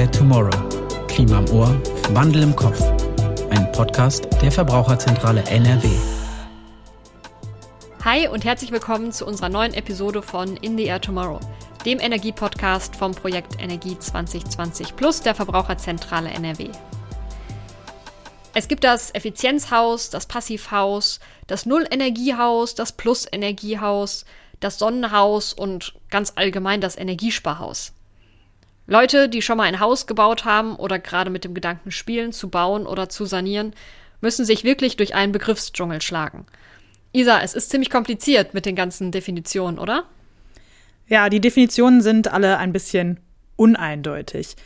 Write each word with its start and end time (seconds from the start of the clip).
Air 0.00 0.10
Tomorrow. 0.12 1.06
Klima 1.08 1.40
im 1.40 1.50
Ohr, 1.50 1.78
Wandel 2.14 2.42
im 2.42 2.56
Kopf. 2.56 2.80
Ein 3.50 3.70
Podcast 3.72 4.26
der 4.40 4.50
Verbraucherzentrale 4.50 5.42
NRW. 5.42 5.90
Hi 8.02 8.26
und 8.26 8.46
herzlich 8.46 8.72
willkommen 8.72 9.12
zu 9.12 9.26
unserer 9.26 9.50
neuen 9.50 9.74
Episode 9.74 10.22
von 10.22 10.56
In 10.56 10.78
the 10.78 10.84
Air 10.84 11.02
Tomorrow, 11.02 11.38
dem 11.84 12.00
Energiepodcast 12.00 12.96
vom 12.96 13.14
Projekt 13.14 13.60
Energie 13.60 13.98
2020 13.98 14.96
Plus 14.96 15.20
der 15.20 15.34
Verbraucherzentrale 15.34 16.30
NRW. 16.30 16.70
Es 18.54 18.68
gibt 18.68 18.84
das 18.84 19.14
Effizienzhaus, 19.14 20.08
das 20.08 20.24
Passivhaus, 20.24 21.20
das 21.46 21.66
Nullenergiehaus, 21.66 22.74
das 22.74 22.92
Plusenergiehaus, 22.92 24.24
das 24.60 24.78
Sonnenhaus 24.78 25.52
und 25.52 25.92
ganz 26.08 26.32
allgemein 26.36 26.80
das 26.80 26.96
Energiesparhaus. 26.96 27.92
Leute, 28.90 29.28
die 29.28 29.40
schon 29.40 29.56
mal 29.56 29.68
ein 29.68 29.78
Haus 29.78 30.08
gebaut 30.08 30.44
haben 30.44 30.74
oder 30.74 30.98
gerade 30.98 31.30
mit 31.30 31.44
dem 31.44 31.54
Gedanken 31.54 31.92
spielen, 31.92 32.32
zu 32.32 32.48
bauen 32.48 32.88
oder 32.88 33.08
zu 33.08 33.24
sanieren, 33.24 33.72
müssen 34.20 34.44
sich 34.44 34.64
wirklich 34.64 34.96
durch 34.96 35.14
einen 35.14 35.30
Begriffsdschungel 35.30 36.02
schlagen. 36.02 36.44
Isa, 37.12 37.40
es 37.40 37.54
ist 37.54 37.70
ziemlich 37.70 37.88
kompliziert 37.88 38.52
mit 38.52 38.66
den 38.66 38.74
ganzen 38.74 39.12
Definitionen, 39.12 39.78
oder? 39.78 40.06
Ja, 41.06 41.28
die 41.28 41.40
Definitionen 41.40 42.00
sind 42.00 42.32
alle 42.32 42.58
ein 42.58 42.72
bisschen 42.72 43.20
uneindeutig. 43.54 44.56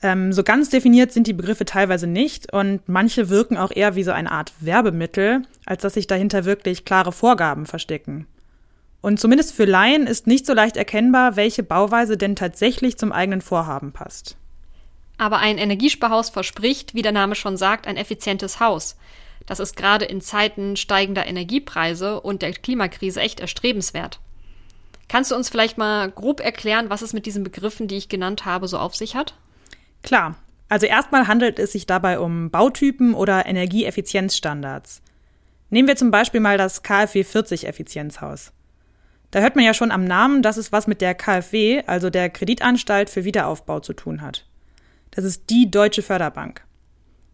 Ähm, 0.00 0.32
so 0.32 0.44
ganz 0.44 0.70
definiert 0.70 1.10
sind 1.10 1.26
die 1.26 1.32
Begriffe 1.32 1.64
teilweise 1.64 2.06
nicht 2.06 2.52
und 2.52 2.88
manche 2.88 3.30
wirken 3.30 3.56
auch 3.56 3.72
eher 3.74 3.96
wie 3.96 4.04
so 4.04 4.12
eine 4.12 4.30
Art 4.30 4.52
Werbemittel, 4.60 5.42
als 5.64 5.82
dass 5.82 5.94
sich 5.94 6.06
dahinter 6.06 6.44
wirklich 6.44 6.84
klare 6.84 7.10
Vorgaben 7.10 7.66
verstecken. 7.66 8.28
Und 9.06 9.20
zumindest 9.20 9.54
für 9.54 9.66
Laien 9.66 10.08
ist 10.08 10.26
nicht 10.26 10.46
so 10.46 10.52
leicht 10.52 10.76
erkennbar, 10.76 11.36
welche 11.36 11.62
Bauweise 11.62 12.16
denn 12.16 12.34
tatsächlich 12.34 12.98
zum 12.98 13.12
eigenen 13.12 13.40
Vorhaben 13.40 13.92
passt. 13.92 14.36
Aber 15.16 15.38
ein 15.38 15.58
Energiesparhaus 15.58 16.28
verspricht, 16.28 16.92
wie 16.92 17.02
der 17.02 17.12
Name 17.12 17.36
schon 17.36 17.56
sagt, 17.56 17.86
ein 17.86 17.96
effizientes 17.96 18.58
Haus. 18.58 18.96
Das 19.46 19.60
ist 19.60 19.76
gerade 19.76 20.06
in 20.06 20.20
Zeiten 20.20 20.76
steigender 20.76 21.24
Energiepreise 21.24 22.20
und 22.20 22.42
der 22.42 22.50
Klimakrise 22.50 23.20
echt 23.20 23.38
erstrebenswert. 23.38 24.18
Kannst 25.06 25.30
du 25.30 25.36
uns 25.36 25.50
vielleicht 25.50 25.78
mal 25.78 26.10
grob 26.10 26.40
erklären, 26.40 26.90
was 26.90 27.02
es 27.02 27.12
mit 27.12 27.26
diesen 27.26 27.44
Begriffen, 27.44 27.86
die 27.86 27.98
ich 27.98 28.08
genannt 28.08 28.44
habe, 28.44 28.66
so 28.66 28.76
auf 28.76 28.96
sich 28.96 29.14
hat? 29.14 29.36
Klar. 30.02 30.34
Also 30.68 30.86
erstmal 30.86 31.28
handelt 31.28 31.60
es 31.60 31.70
sich 31.70 31.86
dabei 31.86 32.18
um 32.18 32.50
Bautypen 32.50 33.14
oder 33.14 33.46
Energieeffizienzstandards. 33.46 35.00
Nehmen 35.70 35.86
wir 35.86 35.94
zum 35.94 36.10
Beispiel 36.10 36.40
mal 36.40 36.58
das 36.58 36.82
KfW 36.82 37.22
40 37.22 37.68
Effizienzhaus. 37.68 38.50
Da 39.30 39.40
hört 39.40 39.56
man 39.56 39.64
ja 39.64 39.74
schon 39.74 39.90
am 39.90 40.04
Namen, 40.04 40.42
dass 40.42 40.56
es 40.56 40.72
was 40.72 40.86
mit 40.86 41.00
der 41.00 41.14
KfW, 41.14 41.82
also 41.86 42.10
der 42.10 42.30
Kreditanstalt 42.30 43.10
für 43.10 43.24
Wiederaufbau, 43.24 43.80
zu 43.80 43.92
tun 43.92 44.22
hat. 44.22 44.46
Das 45.10 45.24
ist 45.24 45.50
die 45.50 45.70
deutsche 45.70 46.02
Förderbank. 46.02 46.64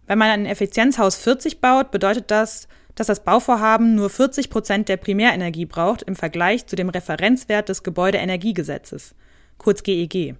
Wenn 0.07 0.19
man 0.19 0.31
ein 0.31 0.47
Effizienzhaus 0.47 1.17
40 1.17 1.61
baut, 1.61 1.91
bedeutet 1.91 2.31
das, 2.31 2.69
dass 2.95 3.07
das 3.07 3.25
Bauvorhaben 3.25 3.95
nur 3.95 4.11
40 4.11 4.51
Prozent 4.51 4.89
der 4.89 4.97
Primärenergie 4.97 5.65
braucht 5.65 6.03
im 6.03 6.17
Vergleich 6.17 6.67
zu 6.67 6.77
dem 6.77 6.89
Referenzwert 6.89 7.69
des 7.69 7.83
Gebäudeenergiegesetzes, 7.83 9.15
kurz 9.59 9.83
GEG. 9.83 10.37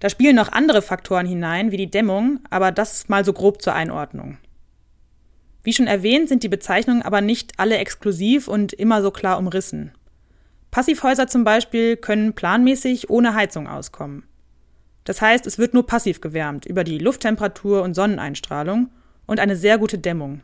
Da 0.00 0.08
spielen 0.08 0.36
noch 0.36 0.52
andere 0.52 0.82
Faktoren 0.82 1.26
hinein, 1.26 1.70
wie 1.70 1.76
die 1.76 1.90
Dämmung, 1.90 2.40
aber 2.50 2.72
das 2.72 3.08
mal 3.08 3.24
so 3.24 3.32
grob 3.32 3.62
zur 3.62 3.74
Einordnung. 3.74 4.38
Wie 5.62 5.72
schon 5.72 5.86
erwähnt, 5.86 6.28
sind 6.28 6.42
die 6.42 6.48
Bezeichnungen 6.48 7.02
aber 7.02 7.20
nicht 7.20 7.52
alle 7.58 7.78
exklusiv 7.78 8.48
und 8.48 8.72
immer 8.72 9.02
so 9.02 9.10
klar 9.10 9.38
umrissen. 9.38 9.92
Passivhäuser 10.78 11.26
zum 11.26 11.42
Beispiel 11.42 11.96
können 11.96 12.34
planmäßig 12.34 13.10
ohne 13.10 13.34
Heizung 13.34 13.66
auskommen. 13.66 14.22
Das 15.02 15.20
heißt, 15.20 15.44
es 15.48 15.58
wird 15.58 15.74
nur 15.74 15.84
passiv 15.84 16.20
gewärmt 16.20 16.66
über 16.66 16.84
die 16.84 16.98
Lufttemperatur 16.98 17.82
und 17.82 17.94
Sonneneinstrahlung 17.94 18.88
und 19.26 19.40
eine 19.40 19.56
sehr 19.56 19.78
gute 19.78 19.98
Dämmung. 19.98 20.42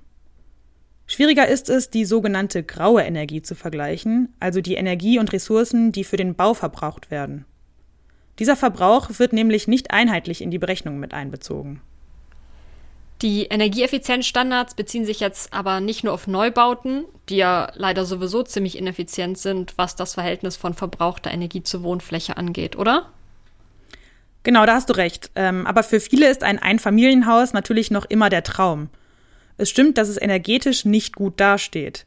Schwieriger 1.07 1.47
ist 1.47 1.69
es, 1.69 1.89
die 1.89 2.05
sogenannte 2.05 2.65
graue 2.65 3.03
Energie 3.03 3.43
zu 3.43 3.55
vergleichen, 3.55 4.35
also 4.41 4.61
die 4.61 4.75
Energie 4.75 5.21
und 5.21 5.33
Ressourcen, 5.33 5.93
die 5.93 6.03
für 6.03 6.17
den 6.17 6.35
Bau 6.35 6.53
verbraucht 6.53 7.13
werden. 7.13 7.45
Dieser 8.41 8.57
Verbrauch 8.57 9.11
wird 9.21 9.33
nämlich 9.33 9.69
nicht 9.69 9.93
einheitlich 9.93 10.43
in 10.43 10.51
die 10.51 10.59
Berechnung 10.59 10.99
mit 10.99 11.15
einbezogen. 11.15 11.81
Die 13.25 13.45
Energieeffizienzstandards 13.45 14.75
beziehen 14.75 15.07
sich 15.07 15.19
jetzt 15.19 15.55
aber 15.55 15.81
nicht 15.81 16.05
nur 16.05 16.13
auf 16.13 16.27
Neubauten, 16.27 17.07
die 17.31 17.37
ja 17.37 17.73
leider 17.75 18.05
sowieso 18.05 18.43
ziemlich 18.43 18.77
ineffizient 18.77 19.39
sind, 19.39 19.73
was 19.79 19.97
das 19.97 20.13
Verhältnis 20.13 20.57
von 20.57 20.75
verbrauchter 20.75 21.31
Energie 21.31 21.63
zur 21.63 21.83
Wohnfläche 21.85 22.37
angeht, 22.37 22.77
oder? 22.77 23.09
Genau, 24.43 24.67
da 24.67 24.75
hast 24.75 24.91
du 24.91 24.93
recht. 24.93 25.31
Ähm, 25.37 25.67
aber 25.67 25.83
für 25.83 26.01
viele 26.01 26.29
ist 26.29 26.43
ein 26.43 26.59
Einfamilienhaus 26.59 27.55
natürlich 27.55 27.91
noch 27.91 28.05
immer 28.05 28.29
der 28.29 28.43
Traum. 28.43 28.91
Es 29.57 29.71
stimmt, 29.71 29.97
dass 29.97 30.11
es 30.11 30.21
energetisch 30.21 30.85
nicht 30.85 31.17
gut 31.17 31.41
dasteht. 31.41 32.05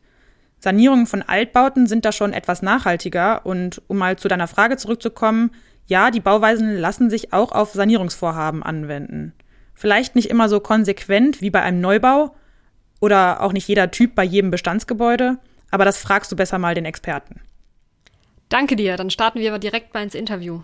Sanierungen 0.59 1.07
von 1.07 1.23
Altbauten 1.23 1.87
sind 1.87 2.05
da 2.05 2.11
schon 2.11 2.31
etwas 2.31 2.61
nachhaltiger 2.61 3.43
und 3.43 3.81
um 3.87 3.97
mal 3.97 4.19
zu 4.19 4.27
deiner 4.27 4.47
Frage 4.47 4.77
zurückzukommen, 4.77 5.49
ja, 5.87 6.11
die 6.11 6.19
Bauweisen 6.19 6.77
lassen 6.77 7.09
sich 7.09 7.33
auch 7.33 7.53
auf 7.53 7.73
Sanierungsvorhaben 7.73 8.61
anwenden. 8.61 9.33
Vielleicht 9.79 10.15
nicht 10.15 10.31
immer 10.31 10.49
so 10.49 10.59
konsequent 10.59 11.39
wie 11.39 11.51
bei 11.51 11.61
einem 11.61 11.79
Neubau 11.79 12.35
oder 12.99 13.43
auch 13.43 13.53
nicht 13.53 13.67
jeder 13.67 13.91
Typ 13.91 14.15
bei 14.15 14.23
jedem 14.23 14.49
Bestandsgebäude, 14.49 15.37
aber 15.69 15.85
das 15.85 15.99
fragst 15.99 16.31
du 16.31 16.35
besser 16.35 16.57
mal 16.57 16.73
den 16.73 16.85
Experten. 16.85 17.41
Danke 18.49 18.75
dir, 18.75 18.97
dann 18.97 19.11
starten 19.11 19.39
wir 19.39 19.51
aber 19.51 19.59
direkt 19.59 19.93
mal 19.93 20.01
ins 20.01 20.15
Interview. 20.15 20.63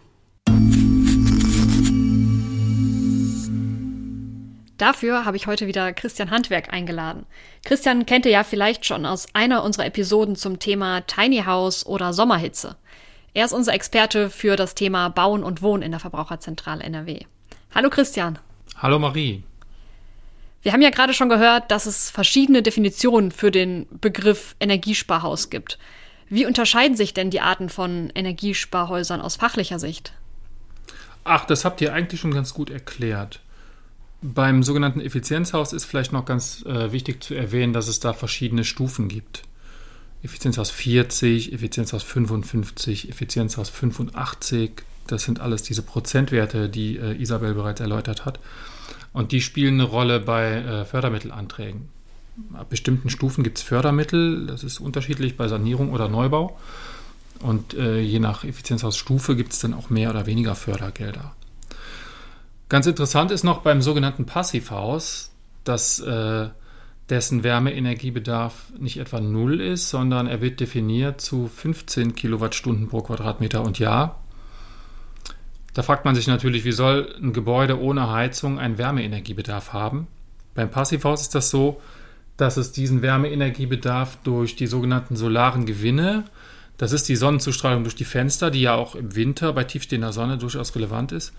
Dafür 4.80 5.26
habe 5.26 5.38
ich 5.38 5.46
heute 5.46 5.68
wieder 5.68 5.94
Christian 5.94 6.32
Handwerk 6.32 6.74
eingeladen. 6.74 7.28
Christian 7.64 8.08
kennt 8.08 8.26
ihr 8.26 8.32
ja 8.32 8.44
vielleicht 8.44 8.84
schon 8.84 9.06
aus 9.06 9.28
einer 9.34 9.64
unserer 9.64 9.86
Episoden 9.86 10.36
zum 10.36 10.58
Thema 10.58 11.02
Tiny 11.02 11.44
House 11.46 11.86
oder 11.86 12.14
Sommerhitze. 12.14 12.78
Er 13.36 13.46
ist 13.46 13.54
unser 13.54 13.76
Experte 13.76 14.32
für 14.32 14.56
das 14.56 14.74
Thema 14.74 15.10
Bauen 15.10 15.44
und 15.44 15.62
Wohnen 15.62 15.84
in 15.84 15.92
der 15.92 16.00
Verbraucherzentrale 16.00 16.84
NRW. 16.84 17.20
Hallo 17.76 17.92
Christian. 17.92 18.40
Hallo 18.78 19.00
Marie. 19.00 19.44
Wir 20.62 20.72
haben 20.72 20.82
ja 20.82 20.90
gerade 20.90 21.14
schon 21.14 21.30
gehört, 21.30 21.72
dass 21.72 21.86
es 21.86 22.10
verschiedene 22.10 22.64
Definitionen 22.64 23.32
für 23.32 23.52
den 23.52 23.86
Begriff 24.00 24.56
Energiesparhaus 24.60 25.50
gibt. 25.50 25.78
Wie 26.30 26.46
unterscheiden 26.46 26.96
sich 26.96 27.14
denn 27.14 27.30
die 27.30 27.42
Arten 27.42 27.70
von 27.70 28.10
Energiesparhäusern 28.16 29.22
aus 29.22 29.36
fachlicher 29.36 29.78
Sicht? 29.78 30.14
Ach, 31.26 31.46
das 31.46 31.66
habt 31.66 31.82
ihr 31.82 31.94
eigentlich 31.94 32.22
schon 32.22 32.34
ganz 32.34 32.54
gut 32.54 32.70
erklärt. 32.70 33.42
Beim 34.22 34.64
sogenannten 34.64 35.02
Effizienzhaus 35.02 35.74
ist 35.74 35.84
vielleicht 35.84 36.14
noch 36.14 36.26
ganz 36.26 36.64
äh, 36.66 36.94
wichtig 36.94 37.22
zu 37.22 37.34
erwähnen, 37.34 37.74
dass 37.74 37.90
es 37.90 38.00
da 38.00 38.14
verschiedene 38.14 38.64
Stufen 38.64 39.10
gibt. 39.10 39.44
Effizienzhaus 40.24 40.72
40, 40.72 41.52
Effizienzhaus 41.52 42.04
55, 42.04 43.10
Effizienzhaus 43.10 43.70
85. 43.70 44.72
Das 45.08 45.24
sind 45.24 45.40
alles 45.40 45.64
diese 45.64 45.82
Prozentwerte, 45.82 46.70
die 46.70 46.98
äh, 46.98 47.22
Isabel 47.22 47.54
bereits 47.54 47.82
erläutert 47.82 48.26
hat. 48.26 48.40
Und 49.12 49.32
die 49.32 49.42
spielen 49.42 49.76
eine 49.76 49.84
Rolle 49.84 50.20
bei 50.20 50.54
äh, 50.54 50.86
Fördermittelanträgen. 50.86 51.90
Ab 52.54 52.70
bestimmten 52.70 53.10
Stufen 53.10 53.44
gibt 53.44 53.60
es 53.60 53.64
Fördermittel, 53.64 54.48
das 54.48 54.64
ist 54.64 54.80
unterschiedlich 54.80 55.38
bei 55.38 55.48
Sanierung 55.48 55.92
oder 55.92 56.10
Neubau. 56.10 56.58
Und 57.40 57.74
äh, 57.76 58.00
je 58.00 58.20
nach 58.20 58.44
Effizienzhausstufe 58.44 59.36
gibt 59.36 59.54
es 59.54 59.60
dann 59.60 59.74
auch 59.74 59.90
mehr 59.90 60.10
oder 60.10 60.26
weniger 60.26 60.56
Fördergelder. 60.56 61.36
Ganz 62.70 62.88
interessant 62.88 63.32
ist 63.32 63.44
noch 63.44 63.60
beim 63.60 63.82
sogenannten 63.82 64.26
Passivhaus, 64.26 65.32
dass 65.64 66.00
äh, 66.00 66.50
dessen 67.10 67.44
Wärmeenergiebedarf 67.44 68.72
nicht 68.80 68.98
etwa 68.98 69.20
null 69.20 69.60
ist, 69.60 69.90
sondern 69.90 70.26
er 70.26 70.42
wird 70.42 70.60
definiert 70.60 71.22
zu 71.22 71.48
15 71.48 72.16
Kilowattstunden 72.16 72.88
pro 72.88 73.02
Quadratmeter 73.02 73.62
und 73.62 73.78
Jahr. 73.78 74.23
Da 75.74 75.82
fragt 75.82 76.06
man 76.06 76.16
sich 76.16 76.28
natürlich, 76.28 76.66
wie 76.66 76.72
soll 76.72 77.16
ein 77.22 77.34
Gebäude 77.34 77.80
ohne 77.80 78.12
Heizung 78.12 78.60
einen 78.60 78.78
Wärmeenergiebedarf 78.78 79.74
haben? 79.74 80.08
Beim 80.54 80.70
Passivhaus 80.70 81.22
ist 81.22 81.36
das 81.36 81.50
so, 81.50 81.82
dass 82.38 82.58
es 82.58 82.72
diesen 82.72 83.02
Wärmeenergiebedarf 83.02 84.18
durch 84.24 84.56
die 84.56 84.68
sogenannten 84.68 85.16
solaren 85.16 85.66
Gewinne, 85.66 86.26
das 86.78 86.92
ist 86.92 87.08
die 87.08 87.16
Sonnenzustrahlung 87.16 87.84
durch 87.84 87.96
die 87.96 88.06
Fenster, 88.06 88.52
die 88.52 88.62
ja 88.62 88.76
auch 88.76 88.96
im 88.96 89.16
Winter 89.16 89.54
bei 89.54 89.64
tiefstehender 89.64 90.12
Sonne 90.12 90.38
durchaus 90.38 90.76
relevant 90.76 91.12
ist, 91.12 91.34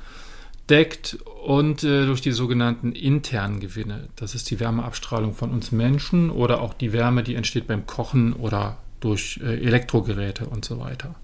deckt 0.71 1.19
und 1.45 1.85
äh, 1.85 2.07
durch 2.07 2.21
die 2.21 2.33
sogenannten 2.33 2.93
internen 2.93 3.61
Gewinne. 3.61 4.09
Das 4.17 4.35
ist 4.35 4.51
die 4.51 4.61
Wärmeabstrahlung 4.61 5.35
von 5.35 5.51
uns 5.51 5.73
Menschen 5.73 6.31
oder 6.31 6.61
auch 6.61 6.75
die 6.75 6.93
Wärme, 6.93 7.23
die 7.23 7.35
entsteht 7.35 7.67
beim 7.67 7.87
Kochen 7.87 8.33
oder 8.33 8.79
durch 9.01 9.41
äh, 9.43 9.57
Elektrogeräte 9.57 10.47
und 10.47 10.65
so 10.65 10.79
weiter. 10.81 11.15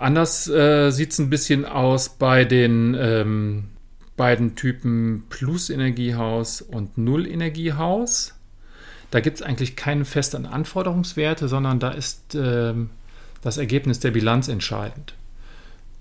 Anders 0.00 0.48
äh, 0.48 0.90
sieht 0.92 1.12
es 1.12 1.18
ein 1.18 1.28
bisschen 1.28 1.66
aus 1.66 2.08
bei 2.08 2.46
den 2.46 2.96
ähm, 2.98 3.64
beiden 4.16 4.56
Typen 4.56 5.24
Plus-Energiehaus 5.28 6.62
und 6.62 6.96
Null-Energiehaus. 6.96 8.34
Da 9.10 9.20
gibt 9.20 9.36
es 9.36 9.42
eigentlich 9.42 9.76
keine 9.76 10.06
festen 10.06 10.46
Anforderungswerte, 10.46 11.48
sondern 11.48 11.80
da 11.80 11.90
ist 11.90 12.34
äh, 12.34 12.72
das 13.42 13.58
Ergebnis 13.58 14.00
der 14.00 14.12
Bilanz 14.12 14.48
entscheidend. 14.48 15.12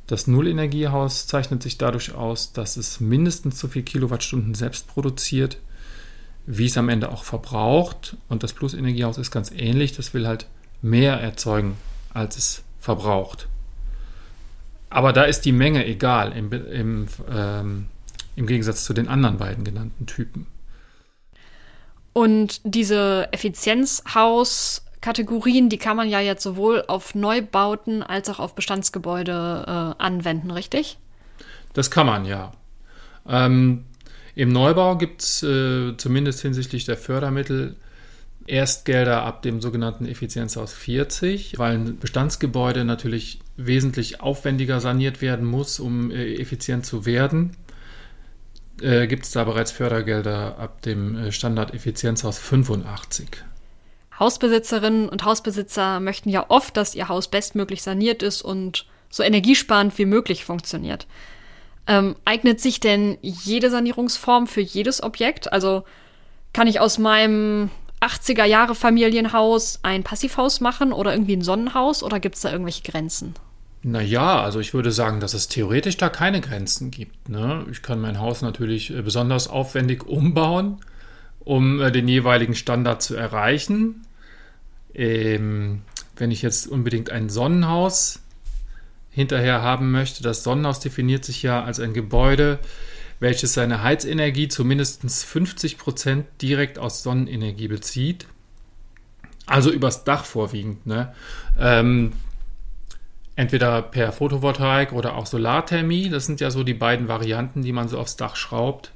Das 0.08 0.28
Nullenergiehaus 0.28 1.28
zeichnet 1.28 1.62
sich 1.62 1.78
dadurch 1.78 2.14
aus, 2.14 2.54
dass 2.54 2.78
es 2.78 3.02
mindestens 3.02 3.60
so 3.60 3.68
viel 3.68 3.84
Kilowattstunden 3.84 4.54
selbst 4.56 4.88
produziert, 4.88 5.60
wie 6.46 6.68
es 6.68 6.78
am 6.78 6.88
Ende 6.88 7.12
auch 7.12 7.26
verbraucht. 7.26 8.16
Und 8.30 8.44
das 8.44 8.54
Plus-Energiehaus 8.54 9.18
ist 9.18 9.30
ganz 9.30 9.52
ähnlich. 9.52 9.98
Das 9.98 10.14
will 10.14 10.26
halt 10.26 10.48
mehr 10.82 11.16
erzeugen, 11.20 11.76
als 12.14 12.38
es 12.38 12.64
verbraucht. 12.80 13.50
Aber 14.90 15.14
da 15.14 15.24
ist 15.24 15.42
die 15.42 15.52
Menge 15.52 15.86
egal 15.86 16.32
im, 16.32 16.52
im, 16.52 17.08
ähm, 17.32 17.86
im 18.36 18.48
Gegensatz 18.48 18.86
zu 18.86 18.94
den 18.94 19.08
anderen 19.08 19.38
beiden 19.38 19.64
genannten 19.64 20.08
Typen. 20.08 20.48
Und 22.14 22.62
diese 22.64 23.32
Effizienzhaus-Kategorien, 23.32 25.70
die 25.70 25.78
kann 25.78 25.96
man 25.96 26.10
ja 26.10 26.20
jetzt 26.20 26.42
sowohl 26.44 26.84
auf 26.88 27.14
Neubauten 27.14 28.02
als 28.04 28.30
auch 28.30 28.40
auf 28.40 28.56
Bestandsgebäude 28.56 29.66
äh, 29.68 29.94
anwenden, 30.02 30.50
richtig? 30.52 30.98
Das 31.74 31.92
kann 31.92 32.08
man, 32.08 32.26
ja. 32.26 32.52
Ähm, 33.28 33.86
Im 34.34 34.52
Neubau 34.52 34.98
gibt 34.98 35.22
es 35.22 35.44
äh, 35.44 35.96
zumindest 35.98 36.42
hinsichtlich 36.42 36.86
der 36.86 36.98
Fördermittel 36.98 37.76
Erstgelder 38.50 39.24
ab 39.24 39.42
dem 39.42 39.62
sogenannten 39.62 40.06
Effizienzhaus 40.06 40.74
40, 40.74 41.58
weil 41.58 41.76
ein 41.76 42.00
Bestandsgebäude 42.00 42.84
natürlich 42.84 43.40
wesentlich 43.58 44.22
aufwendiger 44.22 44.80
saniert 44.80 45.22
werden 45.22 45.46
muss, 45.46 45.80
um 45.80 46.12
äh, 46.12 46.36
effizient 46.36 46.86
zu 46.86 47.06
werden. 47.06 47.56
Äh, 48.82 49.08
Gibt 49.08 49.26
es 49.26 49.32
da 49.32 49.44
bereits 49.44 49.72
Fördergelder 49.72 50.58
ab 50.58 50.82
dem 50.82 51.16
äh, 51.16 51.32
Standard 51.32 51.74
Effizienzhaus 51.74 52.40
85? 52.40 53.30
Hausbesitzerinnen 54.20 55.08
und 55.08 55.24
Hausbesitzer 55.24 56.00
möchten 56.00 56.30
ja 56.30 56.46
oft, 56.50 56.76
dass 56.76 56.96
ihr 56.96 57.08
Haus 57.08 57.30
bestmöglich 57.30 57.84
saniert 57.84 58.24
ist 58.24 58.42
und 58.42 58.86
so 59.10 59.24
energiesparend 59.24 59.98
wie 59.98 60.06
möglich 60.06 60.44
funktioniert. 60.44 61.08
Ähm, 61.88 62.16
eignet 62.26 62.60
sich 62.60 62.80
denn 62.80 63.18
jede 63.22 63.70
Sanierungsform 63.70 64.48
für 64.48 64.62
jedes 64.62 65.02
Objekt? 65.02 65.52
Also 65.52 65.84
kann 66.54 66.68
ich 66.68 66.80
aus 66.80 66.98
meinem 66.98 67.70
80er 68.02 68.46
Jahre 68.46 68.76
Familienhaus 68.76 69.80
ein 69.84 70.04
Passivhaus 70.04 70.62
machen 70.62 70.94
oder 70.94 71.12
irgendwie 71.12 71.36
ein 71.36 71.42
Sonnenhaus 71.42 72.04
oder 72.04 72.20
gibt 72.20 72.36
es 72.36 72.42
da 72.42 72.52
irgendwelche 72.52 72.84
Grenzen? 72.84 73.36
Naja, 73.82 74.42
also 74.42 74.60
ich 74.60 74.74
würde 74.74 74.92
sagen, 74.92 75.20
dass 75.20 75.34
es 75.34 75.48
theoretisch 75.48 75.98
da 75.98 76.10
keine 76.10 76.42
Grenzen 76.42 76.92
gibt. 76.92 77.30
Ne? 77.30 77.66
Ich 77.72 77.82
kann 77.82 78.02
mein 78.02 78.20
Haus 78.20 78.42
natürlich 78.42 78.92
äh, 78.92 79.02
besonders 79.02 79.48
aufwendig 79.48 80.06
umbauen, 80.06 80.78
um 81.40 81.82
äh, 81.82 81.92
den 81.92 82.08
jeweiligen 82.08 82.56
Standard 82.56 83.02
zu 83.02 83.16
erreichen. 83.16 84.06
Ähm, 84.94 85.82
wenn 86.18 86.32
ich 86.32 86.42
jetzt 86.42 86.68
unbedingt 86.68 87.10
ein 87.10 87.30
Sonnenhaus 87.30 88.20
hinterher 89.10 89.62
haben 89.62 89.92
möchte, 89.92 90.24
das 90.24 90.44
Sonnenhaus 90.44 90.82
definiert 90.82 91.24
sich 91.24 91.42
ja 91.42 91.64
als 91.64 91.80
ein 91.80 91.94
Gebäude, 91.94 92.60
welches 93.20 93.54
seine 93.54 93.84
Heizenergie 93.84 94.48
zu 94.48 94.64
mindestens 94.64 95.24
50 95.24 95.78
Prozent 95.78 96.26
direkt 96.42 96.80
aus 96.80 97.04
Sonnenenergie 97.04 97.68
bezieht. 97.68 98.28
Also 99.46 99.72
übers 99.72 100.04
Dach 100.04 100.26
vorwiegend. 100.26 100.86
Ne? 100.86 101.14
Ähm, 101.58 102.14
entweder 103.36 103.82
per 103.82 104.12
Photovoltaik 104.12 104.94
oder 104.94 105.16
auch 105.16 105.26
Solarthermie. 105.26 106.10
Das 106.10 106.26
sind 106.26 106.40
ja 106.40 106.52
so 106.52 106.64
die 106.64 106.74
beiden 106.74 107.08
Varianten, 107.08 107.64
die 107.64 107.74
man 107.74 107.88
so 107.88 107.98
aufs 107.98 108.16
Dach 108.16 108.36
schraubt. 108.36 108.92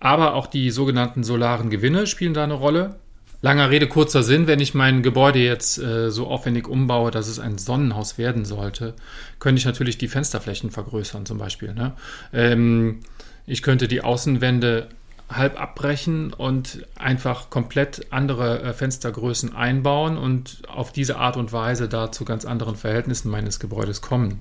Aber 0.00 0.34
auch 0.34 0.46
die 0.46 0.70
sogenannten 0.70 1.24
solaren 1.24 1.70
Gewinne 1.70 2.06
spielen 2.06 2.34
da 2.34 2.44
eine 2.44 2.54
Rolle. 2.54 2.96
Langer 3.44 3.70
Rede, 3.70 3.88
kurzer 3.88 4.22
Sinn, 4.22 4.46
wenn 4.46 4.60
ich 4.60 4.72
mein 4.72 5.02
Gebäude 5.02 5.40
jetzt 5.40 5.76
äh, 5.76 6.12
so 6.12 6.28
aufwendig 6.28 6.68
umbaue, 6.68 7.10
dass 7.10 7.26
es 7.26 7.40
ein 7.40 7.58
Sonnenhaus 7.58 8.16
werden 8.16 8.44
sollte, 8.44 8.94
könnte 9.40 9.58
ich 9.58 9.66
natürlich 9.66 9.98
die 9.98 10.06
Fensterflächen 10.06 10.70
vergrößern 10.70 11.26
zum 11.26 11.38
Beispiel. 11.38 11.74
Ne? 11.74 11.92
Ähm, 12.32 13.00
ich 13.44 13.62
könnte 13.62 13.88
die 13.88 14.02
Außenwände 14.02 14.88
halb 15.28 15.60
abbrechen 15.60 16.32
und 16.32 16.86
einfach 16.94 17.50
komplett 17.50 18.12
andere 18.12 18.62
äh, 18.62 18.72
Fenstergrößen 18.72 19.56
einbauen 19.56 20.16
und 20.16 20.62
auf 20.68 20.92
diese 20.92 21.16
Art 21.16 21.36
und 21.36 21.52
Weise 21.52 21.88
da 21.88 22.12
zu 22.12 22.24
ganz 22.24 22.44
anderen 22.44 22.76
Verhältnissen 22.76 23.28
meines 23.28 23.58
Gebäudes 23.58 24.02
kommen. 24.02 24.40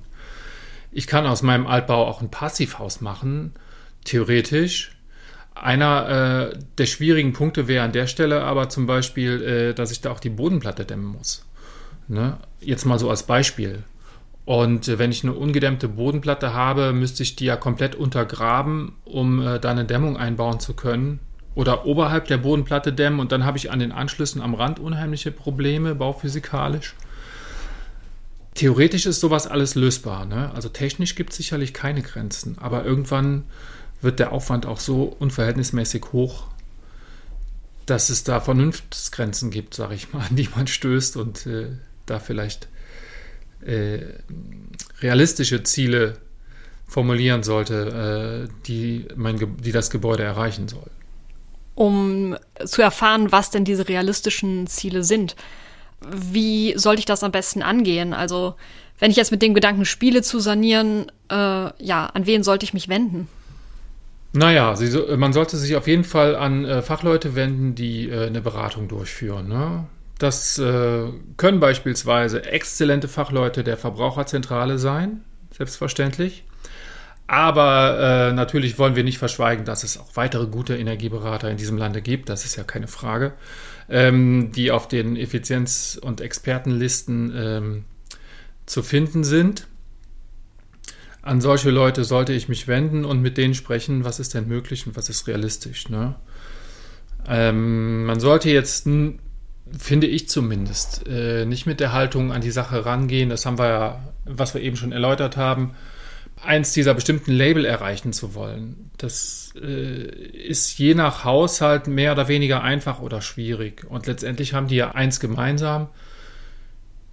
Ich 0.92 1.08
kann 1.08 1.26
aus 1.26 1.42
meinem 1.42 1.66
Altbau 1.66 2.06
auch 2.06 2.22
ein 2.22 2.30
Passivhaus 2.30 3.02
machen, 3.02 3.54
theoretisch, 4.04 4.92
einer 5.54 6.52
äh, 6.54 6.60
der 6.78 6.86
schwierigen 6.86 7.34
Punkte 7.34 7.68
wäre 7.68 7.84
an 7.84 7.92
der 7.92 8.08
Stelle 8.08 8.44
aber 8.44 8.70
zum 8.70 8.88
Beispiel, 8.88 9.42
äh, 9.44 9.74
dass 9.74 9.92
ich 9.92 10.02
da 10.02 10.12
auch 10.12 10.20
die 10.20 10.30
Bodenplatte 10.30 10.86
dämmen 10.86 11.06
muss. 11.06 11.46
Ne? 12.08 12.38
Jetzt 12.60 12.86
mal 12.86 13.00
so 13.00 13.10
als 13.10 13.24
Beispiel. 13.24 13.84
Und 14.46 14.88
äh, 14.88 14.98
wenn 14.98 15.12
ich 15.12 15.24
eine 15.24 15.34
ungedämmte 15.34 15.88
Bodenplatte 15.88 16.54
habe, 16.54 16.94
müsste 16.94 17.24
ich 17.24 17.36
die 17.36 17.46
ja 17.46 17.56
komplett 17.56 17.96
untergraben, 17.96 18.94
um 19.06 19.46
äh, 19.46 19.60
da 19.60 19.72
eine 19.72 19.86
Dämmung 19.86 20.18
einbauen 20.18 20.60
zu 20.60 20.74
können. 20.74 21.20
Oder 21.54 21.86
oberhalb 21.86 22.28
der 22.28 22.38
Bodenplatte 22.38 22.94
dämmen 22.94 23.20
und 23.20 23.32
dann 23.32 23.46
habe 23.46 23.58
ich 23.58 23.72
an 23.72 23.80
den 23.80 23.92
Anschlüssen 23.92 24.42
am 24.42 24.56
Rand 24.56 24.80
unheimliche 24.80 25.32
Probleme, 25.32 25.96
bauphysikalisch. 25.96 26.96
Theoretisch 28.54 29.06
ist 29.06 29.20
sowas 29.20 29.48
alles 29.48 29.76
lösbar. 29.76 30.26
Ne? 30.26 30.52
Also 30.54 30.70
technisch 30.70 31.16
gibt 31.16 31.32
es 31.32 31.38
sicherlich 31.38 31.74
keine 31.74 32.02
Grenzen, 32.02 32.58
aber 32.60 32.86
irgendwann 32.86 33.44
wird 34.02 34.20
der 34.20 34.32
Aufwand 34.32 34.66
auch 34.66 34.80
so 34.80 35.04
unverhältnismäßig 35.20 36.06
hoch, 36.12 36.48
dass 37.86 38.10
es 38.10 38.24
da 38.24 38.40
Vernunftsgrenzen 38.40 39.52
gibt, 39.52 39.74
sage 39.74 39.96
ich 39.96 40.14
mal, 40.14 40.26
an 40.30 40.36
die 40.36 40.50
man 40.56 40.68
stößt 40.68 41.18
und 41.18 41.46
äh, 41.46 41.68
da 42.06 42.20
vielleicht 42.20 42.68
äh, 43.66 44.00
realistische 45.02 45.64
Ziele 45.64 46.18
formulieren 46.88 47.44
sollte, 47.44 48.50
äh, 48.50 48.66
die, 48.68 49.08
mein, 49.16 49.58
die 49.58 49.72
das 49.72 49.90
Gebäude 49.90 50.24
erreichen 50.24 50.68
soll. 50.68 50.90
Um 51.76 52.36
zu 52.66 52.82
erfahren, 52.82 53.32
was 53.32 53.50
denn 53.50 53.64
diese 53.64 53.88
realistischen 53.88 54.68
Ziele 54.68 55.04
sind, 55.04 55.36
wie 56.06 56.74
sollte 56.78 57.00
ich 57.00 57.06
das 57.06 57.24
am 57.24 57.32
besten 57.32 57.62
angehen? 57.62 58.14
Also, 58.14 58.56
wenn 59.00 59.12
ich 59.12 59.18
jetzt 59.18 59.32
mit 59.32 59.42
dem 59.42 59.54
Gedanken 59.54 59.86
spiele 59.86 60.22
zu 60.22 60.40
sanieren, 60.40 61.12
äh, 61.30 61.36
ja, 61.36 62.08
an 62.08 62.26
wen 62.26 62.44
sollte 62.44 62.66
ich 62.66 62.74
mich 62.74 62.90
wenden? 62.90 63.30
Naja, 64.34 64.76
sie, 64.76 64.98
man 65.18 65.34
sollte 65.34 65.58
sich 65.58 65.76
auf 65.76 65.88
jeden 65.88 66.06
Fall 66.06 66.36
an 66.36 66.64
äh, 66.64 66.82
Fachleute 66.82 67.36
wenden, 67.36 67.76
die 67.76 68.10
äh, 68.10 68.28
eine 68.28 68.42
Beratung 68.42 68.88
durchführen. 68.88 69.50
Ne? 69.50 69.86
Das 70.20 70.58
äh, 70.58 71.08
können 71.36 71.60
beispielsweise 71.60 72.46
exzellente 72.46 73.10
Fachleute 73.10 73.64
der 73.64 73.76
Verbraucherzentrale 73.76 74.78
sein, 74.78 75.22
selbstverständlich. 75.56 76.46
Aber 77.28 78.30
äh, 78.30 78.34
natürlich 78.34 78.78
wollen 78.78 78.96
wir 78.96 79.04
nicht 79.04 79.18
verschweigen, 79.18 79.66
dass 79.66 79.84
es 79.84 79.98
auch 79.98 80.16
weitere 80.16 80.48
gute 80.48 80.78
Energieberater 80.78 81.50
in 81.50 81.58
diesem 81.58 81.78
Lande 81.78 82.02
gibt, 82.02 82.30
das 82.30 82.46
ist 82.46 82.56
ja 82.56 82.64
keine 82.64 82.88
Frage, 82.88 83.34
ähm, 83.90 84.52
die 84.54 84.72
auf 84.72 84.88
den 84.88 85.16
Effizienz- 85.16 86.00
und 86.02 86.20
Expertenlisten 86.22 87.34
ähm, 87.36 87.86
zu 88.66 88.84
finden 88.84 89.24
sind 89.24 89.68
an 91.22 91.42
solche 91.42 91.70
Leute 91.70 92.04
sollte 92.04 92.34
ich 92.34 92.50
mich 92.50 92.68
wenden 92.68 93.06
und 93.06 93.22
mit 93.22 93.38
denen 93.38 93.54
sprechen, 93.54 94.04
was 94.04 94.20
ist 94.20 94.34
denn 94.34 94.48
möglich 94.48 94.88
und 94.88 94.96
was 94.96 95.10
ist 95.10 95.28
realistisch. 95.28 95.90
Ne? 95.90 96.16
Ähm, 97.28 98.06
man 98.06 98.20
sollte 98.20 98.50
jetzt, 98.50 98.88
finde 99.78 100.08
ich 100.08 100.30
zumindest, 100.30 101.08
äh, 101.08 101.46
nicht 101.46 101.66
mit 101.68 101.80
der 101.80 101.92
Haltung 101.94 102.32
an 102.32 102.42
die 102.42 102.52
Sache 102.52 102.86
rangehen, 102.86 103.30
das 103.30 103.46
haben 103.46 103.60
wir 103.60 103.68
ja, 103.68 104.14
was 104.26 104.54
wir 104.54 104.62
eben 104.62 104.78
schon 104.78 104.92
erläutert 104.92 105.38
haben, 105.38 105.76
eins 106.44 106.74
dieser 106.74 106.96
bestimmten 106.96 107.32
Label 107.32 107.66
erreichen 107.66 108.14
zu 108.14 108.34
wollen. 108.34 108.90
Das 108.98 109.54
äh, 109.62 110.06
ist 110.06 110.78
je 110.80 110.96
nach 110.96 111.24
Haushalt 111.24 111.86
mehr 111.86 112.14
oder 112.14 112.28
weniger 112.28 112.64
einfach 112.64 113.00
oder 113.00 113.22
schwierig. 113.22 113.86
Und 113.88 114.08
letztendlich 114.08 114.56
haben 114.56 114.68
die 114.68 114.76
ja 114.76 114.92
eins 114.92 115.20
gemeinsam, 115.20 115.90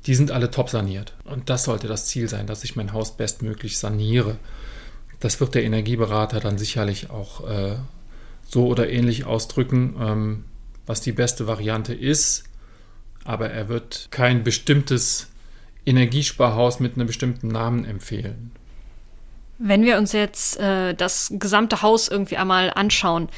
die 0.06 0.14
sind 0.14 0.30
alle 0.30 0.50
top 0.50 0.70
saniert. 0.70 1.14
Und 1.24 1.50
das 1.50 1.64
sollte 1.64 1.88
das 1.88 2.06
Ziel 2.06 2.28
sein, 2.28 2.46
dass 2.46 2.64
ich 2.64 2.76
mein 2.76 2.92
Haus 2.92 3.16
bestmöglich 3.16 3.78
saniere. 3.78 4.38
Das 5.20 5.40
wird 5.40 5.54
der 5.54 5.64
Energieberater 5.64 6.40
dann 6.40 6.58
sicherlich 6.58 7.10
auch 7.10 7.48
äh, 7.48 7.76
so 8.46 8.66
oder 8.66 8.88
ähnlich 8.88 9.24
ausdrücken, 9.24 9.96
ähm, 10.00 10.44
was 10.86 11.00
die 11.00 11.12
beste 11.12 11.46
Variante 11.46 11.94
ist. 11.94 12.44
Aber 13.24 13.50
er 13.50 13.68
wird 13.68 14.08
kein 14.10 14.44
bestimmtes 14.44 15.28
Energiesparhaus 15.84 16.80
mit 16.80 16.94
einem 16.94 17.06
bestimmten 17.06 17.48
Namen 17.48 17.84
empfehlen. 17.84 18.52
Wenn 19.58 19.84
wir 19.84 19.98
uns 19.98 20.12
jetzt 20.12 20.58
äh, 20.60 20.94
das 20.94 21.32
gesamte 21.38 21.82
Haus 21.82 22.08
irgendwie 22.08 22.36
einmal 22.36 22.70
anschauen, 22.70 23.28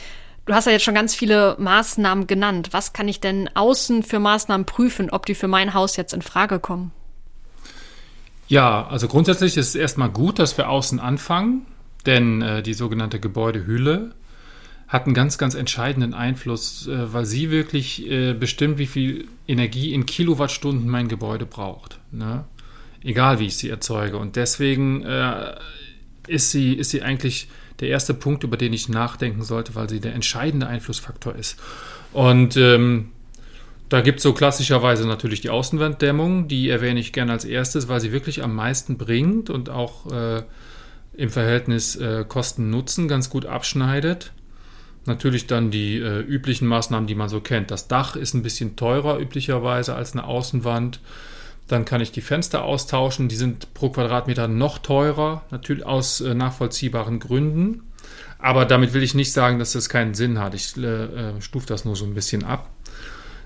Du 0.50 0.56
hast 0.56 0.64
ja 0.64 0.72
jetzt 0.72 0.82
schon 0.82 0.96
ganz 0.96 1.14
viele 1.14 1.54
Maßnahmen 1.60 2.26
genannt. 2.26 2.70
Was 2.72 2.92
kann 2.92 3.06
ich 3.06 3.20
denn 3.20 3.48
außen 3.54 4.02
für 4.02 4.18
Maßnahmen 4.18 4.66
prüfen, 4.66 5.08
ob 5.08 5.24
die 5.24 5.36
für 5.36 5.46
mein 5.46 5.74
Haus 5.74 5.94
jetzt 5.94 6.12
in 6.12 6.22
Frage 6.22 6.58
kommen? 6.58 6.90
Ja, 8.48 8.84
also 8.88 9.06
grundsätzlich 9.06 9.56
ist 9.56 9.68
es 9.68 9.74
erstmal 9.76 10.08
gut, 10.08 10.40
dass 10.40 10.58
wir 10.58 10.68
außen 10.68 10.98
anfangen, 10.98 11.66
denn 12.04 12.42
äh, 12.42 12.64
die 12.64 12.74
sogenannte 12.74 13.20
Gebäudehülle 13.20 14.12
hat 14.88 15.04
einen 15.04 15.14
ganz, 15.14 15.38
ganz 15.38 15.54
entscheidenden 15.54 16.14
Einfluss, 16.14 16.88
äh, 16.88 17.12
weil 17.12 17.26
sie 17.26 17.52
wirklich 17.52 18.10
äh, 18.10 18.32
bestimmt, 18.32 18.78
wie 18.78 18.88
viel 18.88 19.28
Energie 19.46 19.94
in 19.94 20.04
Kilowattstunden 20.04 20.88
mein 20.88 21.06
Gebäude 21.06 21.46
braucht. 21.46 22.00
Ne? 22.10 22.44
egal 23.04 23.38
wie 23.38 23.46
ich 23.46 23.56
sie 23.56 23.70
erzeuge. 23.70 24.18
Und 24.18 24.34
deswegen 24.34 25.04
äh, 25.04 25.54
ist, 26.26 26.50
sie, 26.50 26.74
ist 26.74 26.90
sie 26.90 27.02
eigentlich 27.02 27.48
der 27.80 27.88
erste 27.88 28.14
Punkt, 28.14 28.44
über 28.44 28.56
den 28.56 28.72
ich 28.72 28.88
nachdenken 28.88 29.42
sollte, 29.42 29.74
weil 29.74 29.88
sie 29.88 30.00
der 30.00 30.14
entscheidende 30.14 30.66
Einflussfaktor 30.66 31.34
ist. 31.34 31.58
Und 32.12 32.56
ähm, 32.56 33.10
da 33.88 34.02
gibt 34.02 34.18
es 34.18 34.22
so 34.22 34.32
klassischerweise 34.32 35.06
natürlich 35.06 35.40
die 35.40 35.50
Außenwanddämmung, 35.50 36.46
die 36.46 36.68
erwähne 36.68 37.00
ich 37.00 37.12
gerne 37.12 37.32
als 37.32 37.44
erstes, 37.44 37.88
weil 37.88 38.00
sie 38.00 38.12
wirklich 38.12 38.42
am 38.42 38.54
meisten 38.54 38.96
bringt 38.96 39.50
und 39.50 39.68
auch 39.68 40.10
äh, 40.12 40.42
im 41.16 41.30
Verhältnis 41.30 41.96
äh, 41.96 42.24
Kosten-Nutzen 42.26 43.08
ganz 43.08 43.30
gut 43.30 43.46
abschneidet. 43.46 44.32
Natürlich 45.06 45.46
dann 45.46 45.70
die 45.70 45.96
äh, 45.96 46.20
üblichen 46.20 46.68
Maßnahmen, 46.68 47.08
die 47.08 47.14
man 47.16 47.28
so 47.28 47.40
kennt. 47.40 47.70
Das 47.70 47.88
Dach 47.88 48.14
ist 48.14 48.34
ein 48.34 48.42
bisschen 48.42 48.76
teurer 48.76 49.18
üblicherweise 49.18 49.94
als 49.94 50.12
eine 50.12 50.24
Außenwand. 50.24 51.00
Dann 51.70 51.84
kann 51.84 52.00
ich 52.00 52.10
die 52.10 52.20
Fenster 52.20 52.64
austauschen. 52.64 53.28
Die 53.28 53.36
sind 53.36 53.74
pro 53.74 53.90
Quadratmeter 53.90 54.48
noch 54.48 54.78
teurer, 54.78 55.44
natürlich 55.50 55.86
aus 55.86 56.20
äh, 56.20 56.34
nachvollziehbaren 56.34 57.20
Gründen. 57.20 57.82
Aber 58.38 58.64
damit 58.64 58.92
will 58.92 59.02
ich 59.02 59.14
nicht 59.14 59.32
sagen, 59.32 59.58
dass 59.58 59.72
das 59.72 59.88
keinen 59.88 60.14
Sinn 60.14 60.40
hat. 60.40 60.54
Ich 60.54 60.76
äh, 60.76 61.04
äh 61.04 61.40
stufe 61.40 61.66
das 61.66 61.84
nur 61.84 61.94
so 61.94 62.04
ein 62.04 62.14
bisschen 62.14 62.44
ab. 62.44 62.70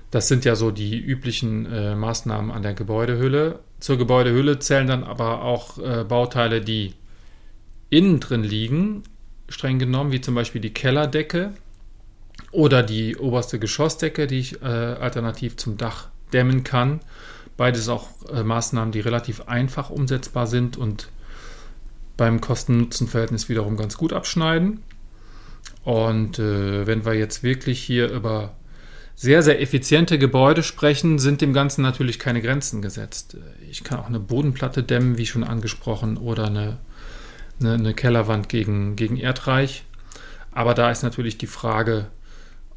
Das 0.09 0.27
sind 0.27 0.45
ja 0.45 0.55
so 0.55 0.71
die 0.71 0.97
üblichen 0.97 1.71
äh, 1.71 1.95
Maßnahmen 1.95 2.49
an 2.49 2.63
der 2.63 2.73
Gebäudehülle. 2.73 3.59
Zur 3.79 3.97
Gebäudehülle 3.97 4.57
zählen 4.57 4.87
dann 4.87 5.03
aber 5.03 5.43
auch 5.43 5.77
äh, 5.77 6.03
Bauteile, 6.03 6.61
die 6.61 6.93
innen 7.89 8.19
drin 8.19 8.43
liegen, 8.43 9.03
streng 9.49 9.77
genommen, 9.77 10.11
wie 10.11 10.21
zum 10.21 10.33
Beispiel 10.33 10.61
die 10.61 10.73
Kellerdecke 10.73 11.51
oder 12.51 12.81
die 12.81 13.17
oberste 13.17 13.59
Geschossdecke, 13.59 14.25
die 14.25 14.39
ich 14.39 14.61
äh, 14.61 14.65
alternativ 14.65 15.57
zum 15.57 15.77
Dach 15.77 16.07
dämmen 16.33 16.63
kann. 16.63 17.01
Beides 17.57 17.89
auch 17.89 18.09
äh, 18.31 18.43
Maßnahmen, 18.43 18.91
die 18.91 18.99
relativ 18.99 19.47
einfach 19.47 19.89
umsetzbar 19.89 20.47
sind 20.47 20.77
und 20.77 21.09
beim 22.17 22.41
Kosten-Nutzen-Verhältnis 22.41 23.49
wiederum 23.49 23.77
ganz 23.77 23.97
gut 23.97 24.13
abschneiden. 24.13 24.81
Und 25.83 26.39
äh, 26.39 26.87
wenn 26.87 27.05
wir 27.05 27.13
jetzt 27.13 27.43
wirklich 27.43 27.81
hier 27.81 28.09
über 28.09 28.55
sehr, 29.15 29.41
sehr 29.43 29.61
effiziente 29.61 30.19
Gebäude 30.19 30.63
sprechen, 30.63 31.19
sind 31.19 31.41
dem 31.41 31.53
Ganzen 31.53 31.81
natürlich 31.81 32.19
keine 32.19 32.41
Grenzen 32.41 32.81
gesetzt. 32.81 33.37
Ich 33.69 33.83
kann 33.83 33.99
auch 33.99 34.07
eine 34.07 34.19
Bodenplatte 34.19 34.83
dämmen, 34.83 35.17
wie 35.17 35.25
schon 35.25 35.43
angesprochen, 35.43 36.17
oder 36.17 36.47
eine 36.47 36.77
eine, 37.59 37.73
eine 37.73 37.93
Kellerwand 37.93 38.49
gegen, 38.49 38.95
gegen 38.95 39.17
Erdreich. 39.17 39.83
Aber 40.51 40.73
da 40.73 40.91
ist 40.91 41.03
natürlich 41.03 41.37
die 41.37 41.47
Frage, 41.47 42.07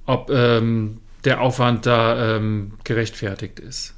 ob 0.06 0.30
ähm, 0.30 1.00
der 1.24 1.40
Aufwand 1.40 1.86
da 1.86 2.36
ähm, 2.36 2.74
gerechtfertigt 2.84 3.60
ist. 3.60 3.94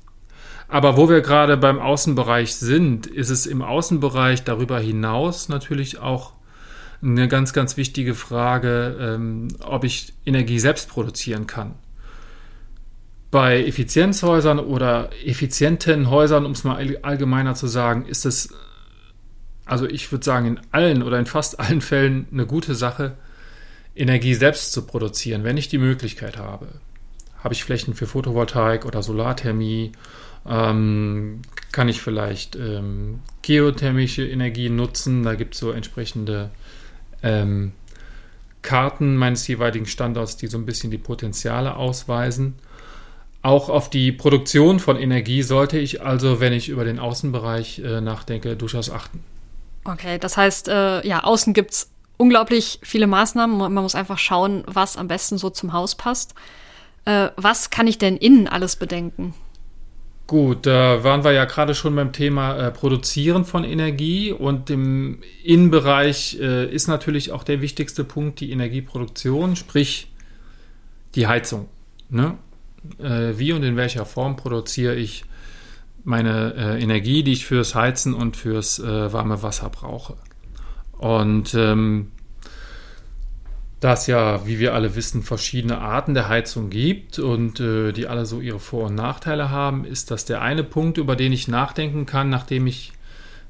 Aber 0.71 0.97
wo 0.97 1.09
wir 1.09 1.21
gerade 1.21 1.57
beim 1.57 1.81
Außenbereich 1.81 2.55
sind, 2.55 3.07
ist 3.07 3.31
es 3.31 3.47
im 3.47 3.61
Außenbereich 3.61 4.45
darüber 4.45 4.79
hinaus 4.79 5.49
natürlich 5.49 5.99
auch 5.99 6.33
eine 7.03 7.29
ganz, 7.29 7.53
ganz 7.53 7.77
wichtige 7.77 8.15
Frage, 8.15 8.97
ähm, 9.00 9.49
ob 9.61 9.85
ich 9.85 10.12
Energie 10.25 10.59
selbst 10.59 10.89
produzieren 10.89 11.47
kann. 11.47 11.75
Bei 13.31 13.65
Effizienzhäusern 13.65 14.59
oder 14.59 15.11
effizienten 15.25 16.11
Häusern, 16.11 16.47
um 16.47 16.53
es 16.53 16.65
mal 16.65 16.99
allgemeiner 17.03 17.55
zu 17.55 17.67
sagen, 17.67 18.07
ist 18.07 18.25
es 18.27 18.50
also 19.71 19.87
ich 19.87 20.11
würde 20.11 20.25
sagen, 20.25 20.47
in 20.47 20.61
allen 20.73 21.05
oder 21.05 21.17
in 21.21 21.27
fast 21.27 21.61
allen 21.61 21.81
Fällen 21.81 22.27
eine 22.33 22.45
gute 22.45 22.75
Sache, 22.75 23.12
Energie 23.95 24.35
selbst 24.35 24.73
zu 24.73 24.85
produzieren, 24.85 25.45
wenn 25.45 25.57
ich 25.57 25.69
die 25.69 25.79
Möglichkeit 25.79 26.39
habe. 26.39 26.67
Habe 27.39 27.55
ich 27.55 27.62
Flächen 27.62 27.95
für 27.95 28.09
Photovoltaik 28.09 28.85
oder 28.85 29.05
Solarthermie? 29.05 29.93
Ähm, 30.47 31.43
kann 31.73 31.89
ich 31.89 32.01
vielleicht 32.01 32.57
ähm, 32.57 33.21
geothermische 33.43 34.27
Energie 34.27 34.71
nutzen? 34.71 35.23
Da 35.23 35.35
gibt 35.35 35.55
es 35.55 35.61
so 35.61 35.71
entsprechende 35.71 36.51
ähm, 37.23 37.73
Karten 38.63 39.17
meines 39.17 39.47
jeweiligen 39.47 39.87
Standorts, 39.87 40.37
die 40.37 40.47
so 40.47 40.59
ein 40.59 40.67
bisschen 40.67 40.91
die 40.91 40.99
Potenziale 40.99 41.77
ausweisen. 41.77 42.55
Auch 43.43 43.71
auf 43.71 43.89
die 43.89 44.13
Produktion 44.13 44.81
von 44.81 44.97
Energie 44.97 45.43
sollte 45.43 45.79
ich 45.79 46.03
also, 46.03 46.41
wenn 46.41 46.53
ich 46.53 46.69
über 46.69 46.85
den 46.85 46.99
Außenbereich 46.99 47.79
äh, 47.79 48.01
nachdenke, 48.01 48.57
durchaus 48.57 48.91
achten. 48.91 49.25
Okay, 49.85 50.19
das 50.19 50.37
heißt, 50.37 50.69
äh, 50.69 51.07
ja, 51.07 51.25
außen 51.25 51.55
gibt 51.55 51.71
es 51.73 51.91
unglaublich 52.19 52.81
viele 52.83 53.07
Maßnahmen. 53.07 53.57
Man 53.57 53.75
muss 53.75 53.95
einfach 53.95 54.19
schauen, 54.19 54.63
was 54.67 54.99
am 54.99 55.09
besten 55.09 55.39
so 55.39 55.49
zum 55.49 55.73
Haus 55.73 55.95
passt. 55.95 56.35
Äh, 57.07 57.31
was 57.37 57.71
kann 57.71 57.87
ich 57.87 57.97
denn 57.97 58.19
innen 58.19 58.47
alles 58.47 58.77
bedenken? 58.77 59.33
Gut, 60.31 60.65
da 60.65 61.03
waren 61.03 61.25
wir 61.25 61.33
ja 61.33 61.45
gerade 61.45 61.75
schon 61.75 61.97
beim 61.97 62.13
Thema 62.13 62.57
äh, 62.57 62.71
Produzieren 62.71 63.45
von 63.45 63.65
Energie 63.65 64.31
und 64.31 64.71
im 64.71 65.19
Innenbereich 65.43 66.39
äh, 66.41 66.73
ist 66.73 66.87
natürlich 66.87 67.33
auch 67.33 67.43
der 67.43 67.61
wichtigste 67.61 68.05
Punkt 68.05 68.39
die 68.39 68.53
Energieproduktion, 68.53 69.57
sprich 69.57 70.07
die 71.17 71.27
Heizung. 71.27 71.69
Ne? 72.11 72.39
Äh, 73.01 73.39
wie 73.39 73.53
und 73.53 73.65
in 73.65 73.77
welcher 73.77 74.07
Form 74.07 74.37
produziere 74.37 74.95
ich 74.95 75.25
meine 76.05 76.55
äh, 76.55 76.81
Energie, 76.81 77.25
die 77.25 77.33
ich 77.33 77.45
fürs 77.45 77.75
Heizen 77.75 78.15
und 78.15 78.37
fürs 78.37 78.79
äh, 78.79 79.13
warme 79.13 79.43
Wasser 79.43 79.69
brauche. 79.69 80.15
Und 80.97 81.55
ähm, 81.55 82.13
da 83.81 83.95
es 83.95 84.07
ja, 84.07 84.47
wie 84.47 84.59
wir 84.59 84.75
alle 84.75 84.95
wissen, 84.95 85.23
verschiedene 85.23 85.79
Arten 85.79 86.13
der 86.13 86.29
Heizung 86.29 86.69
gibt 86.69 87.19
und 87.19 87.61
äh, 87.61 87.93
die 87.93 88.07
alle 88.07 88.27
so 88.27 88.41
ihre 88.41 88.61
Vor- 88.61 88.89
und 88.89 88.95
Nachteile 88.95 89.51
haben, 89.51 89.87
ist 89.87 90.11
das 90.11 90.27
der 90.27 90.43
eine 90.43 90.63
Punkt, 90.63 90.99
über 90.99 91.17
den 91.17 91.33
ich 91.33 91.49
nachdenken 91.49 92.05
kann, 92.05 92.29
nachdem 92.29 92.67
ich 92.67 92.93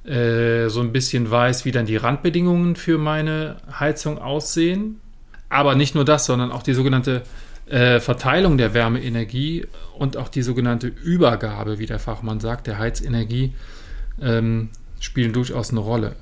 äh, 0.05 0.69
so 0.69 0.81
ein 0.81 0.93
bisschen 0.93 1.31
weiß, 1.31 1.65
wie 1.65 1.73
dann 1.73 1.85
die 1.85 1.97
Randbedingungen 1.97 2.77
für 2.77 2.97
meine 2.97 3.57
Heizung 3.79 4.19
aussehen. 4.19 5.01
Aber 5.49 5.75
nicht 5.75 5.97
nur 5.97 6.05
das, 6.05 6.27
sondern 6.27 6.53
auch 6.53 6.63
die 6.63 6.75
sogenannte 6.75 7.23
äh, 7.67 7.99
Verteilung 7.99 8.57
der 8.57 8.73
Wärmeenergie 8.73 9.67
und 9.99 10.17
auch 10.17 10.29
die 10.29 10.43
sogenannte 10.43 10.87
Übergabe, 10.87 11.81
wie 11.81 11.87
der 11.87 11.99
Fachmann 11.99 12.39
sagt, 12.39 12.69
der 12.69 12.79
Heizenergie, 12.79 13.53
ähm, 14.23 14.71
spielen 15.01 15.33
durchaus 15.33 15.71
eine 15.71 15.81
Rolle. 15.81 16.15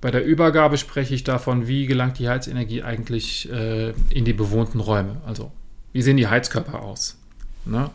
Bei 0.00 0.10
der 0.10 0.24
Übergabe 0.24 0.76
spreche 0.76 1.14
ich 1.14 1.24
davon, 1.24 1.66
wie 1.66 1.86
gelangt 1.86 2.18
die 2.18 2.28
Heizenergie 2.28 2.82
eigentlich 2.82 3.50
äh, 3.50 3.90
in 4.10 4.24
die 4.24 4.34
bewohnten 4.34 4.80
Räume. 4.80 5.16
Also, 5.26 5.50
wie 5.92 6.02
sehen 6.02 6.16
die 6.16 6.28
Heizkörper 6.28 6.82
aus? 6.82 7.18
Ne? 7.64 7.90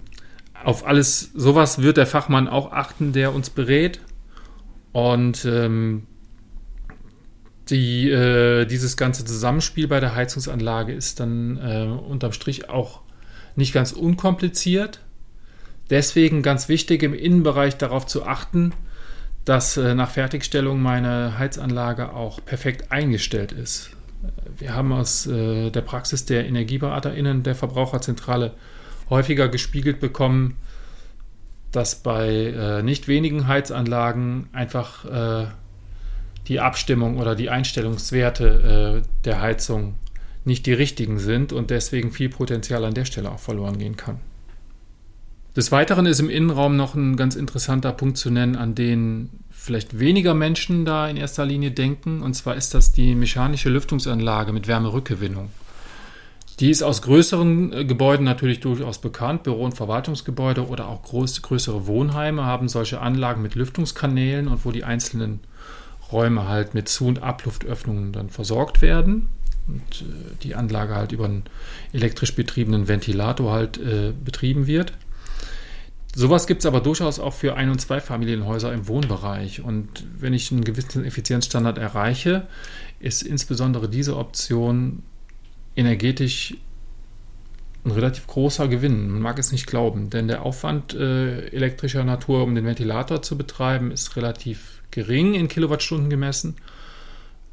Auf 0.63 0.85
alles 0.85 1.31
sowas 1.33 1.81
wird 1.81 1.97
der 1.97 2.07
Fachmann 2.07 2.47
auch 2.47 2.71
achten, 2.71 3.13
der 3.13 3.33
uns 3.33 3.49
berät. 3.49 3.99
Und 4.91 5.45
ähm, 5.45 6.07
die, 7.69 8.09
äh, 8.09 8.65
dieses 8.65 8.97
ganze 8.97 9.23
Zusammenspiel 9.23 9.87
bei 9.87 9.99
der 9.99 10.15
Heizungsanlage 10.15 10.93
ist 10.93 11.19
dann 11.19 11.57
äh, 11.57 11.85
unterm 11.85 12.33
Strich 12.33 12.69
auch 12.69 13.01
nicht 13.55 13.73
ganz 13.73 13.91
unkompliziert. 13.91 15.01
Deswegen 15.89 16.41
ganz 16.41 16.69
wichtig 16.69 17.03
im 17.03 17.13
Innenbereich 17.13 17.77
darauf 17.77 18.05
zu 18.05 18.25
achten, 18.25 18.73
dass 19.45 19.77
äh, 19.77 19.95
nach 19.95 20.11
Fertigstellung 20.11 20.81
meine 20.81 21.37
Heizanlage 21.37 22.13
auch 22.13 22.43
perfekt 22.43 22.91
eingestellt 22.91 23.51
ist. 23.51 23.91
Wir 24.57 24.75
haben 24.75 24.91
aus 24.93 25.25
äh, 25.25 25.71
der 25.71 25.81
Praxis 25.81 26.25
der 26.25 26.45
EnergieberaterInnen 26.47 27.43
der 27.43 27.55
Verbraucherzentrale 27.55 28.53
häufiger 29.09 29.49
gespiegelt 29.49 29.99
bekommen, 29.99 30.57
dass 31.71 31.95
bei 31.95 32.29
äh, 32.29 32.83
nicht 32.83 33.07
wenigen 33.07 33.47
Heizanlagen 33.47 34.49
einfach 34.53 35.05
die 36.47 36.59
Abstimmung 36.59 37.17
oder 37.19 37.35
die 37.35 37.49
Einstellungswerte 37.49 39.03
der 39.23 39.41
Heizung 39.41 39.95
nicht 40.43 40.65
die 40.65 40.73
richtigen 40.73 41.19
sind 41.19 41.53
und 41.53 41.69
deswegen 41.69 42.11
viel 42.11 42.29
Potenzial 42.29 42.83
an 42.83 42.95
der 42.95 43.05
Stelle 43.05 43.31
auch 43.31 43.39
verloren 43.39 43.77
gehen 43.77 43.95
kann. 43.95 44.19
Des 45.55 45.71
Weiteren 45.71 46.05
ist 46.05 46.19
im 46.19 46.29
Innenraum 46.29 46.77
noch 46.77 46.95
ein 46.95 47.17
ganz 47.17 47.35
interessanter 47.35 47.91
Punkt 47.91 48.17
zu 48.17 48.29
nennen, 48.29 48.55
an 48.55 48.73
den 48.73 49.29
vielleicht 49.49 49.99
weniger 49.99 50.33
Menschen 50.33 50.85
da 50.85 51.09
in 51.09 51.17
erster 51.17 51.45
Linie 51.45 51.71
denken, 51.71 52.21
und 52.21 52.33
zwar 52.33 52.55
ist 52.55 52.73
das 52.73 52.93
die 52.93 53.15
mechanische 53.15 53.69
Lüftungsanlage 53.69 54.53
mit 54.53 54.67
Wärmerückgewinnung. 54.67 55.51
Die 56.59 56.69
ist 56.69 56.83
aus 56.83 57.01
größeren 57.01 57.73
äh, 57.73 57.85
Gebäuden 57.85 58.23
natürlich 58.23 58.59
durchaus 58.59 58.99
bekannt. 58.99 59.43
Büro- 59.43 59.65
und 59.65 59.73
Verwaltungsgebäude 59.73 60.67
oder 60.67 60.87
auch 60.87 61.01
groß, 61.01 61.41
größere 61.41 61.87
Wohnheime 61.87 62.45
haben 62.45 62.69
solche 62.69 63.01
Anlagen 63.01 63.41
mit 63.41 63.55
Lüftungskanälen 63.55 64.47
und 64.47 64.63
wo 64.63 64.71
die 64.71 64.83
einzelnen 64.83 65.39
Räume 66.11 66.47
halt 66.47 66.73
mit 66.73 66.87
Zu- 66.87 67.07
und 67.07 67.23
Abluftöffnungen 67.23 68.11
dann 68.11 68.29
versorgt 68.29 68.81
werden 68.81 69.29
und 69.67 70.01
äh, 70.01 70.35
die 70.43 70.55
Anlage 70.55 70.95
halt 70.95 71.11
über 71.11 71.25
einen 71.25 71.43
elektrisch 71.93 72.35
betriebenen 72.35 72.87
Ventilator 72.87 73.51
halt 73.51 73.77
äh, 73.77 74.13
betrieben 74.23 74.67
wird. 74.67 74.93
Sowas 76.13 76.45
gibt 76.45 76.59
es 76.61 76.65
aber 76.65 76.81
durchaus 76.81 77.19
auch 77.19 77.33
für 77.33 77.55
Ein- 77.55 77.69
und 77.69 77.79
Zweifamilienhäuser 77.79 78.73
im 78.73 78.87
Wohnbereich. 78.87 79.61
Und 79.61 80.05
wenn 80.19 80.33
ich 80.33 80.51
einen 80.51 80.63
gewissen 80.63 81.05
Effizienzstandard 81.05 81.77
erreiche, 81.77 82.47
ist 82.99 83.21
insbesondere 83.21 83.87
diese 83.87 84.17
Option 84.17 85.03
energetisch 85.75 86.55
ein 87.85 87.91
relativ 87.91 88.27
großer 88.27 88.67
Gewinn. 88.67 89.09
Man 89.09 89.21
mag 89.21 89.39
es 89.39 89.51
nicht 89.51 89.65
glauben, 89.67 90.09
denn 90.09 90.27
der 90.27 90.43
Aufwand 90.43 90.93
äh, 90.93 91.47
elektrischer 91.47 92.03
Natur, 92.03 92.43
um 92.43 92.53
den 92.53 92.65
Ventilator 92.65 93.21
zu 93.21 93.37
betreiben, 93.37 93.91
ist 93.91 94.15
relativ 94.17 94.83
gering 94.91 95.33
in 95.33 95.47
Kilowattstunden 95.47 96.09
gemessen. 96.09 96.57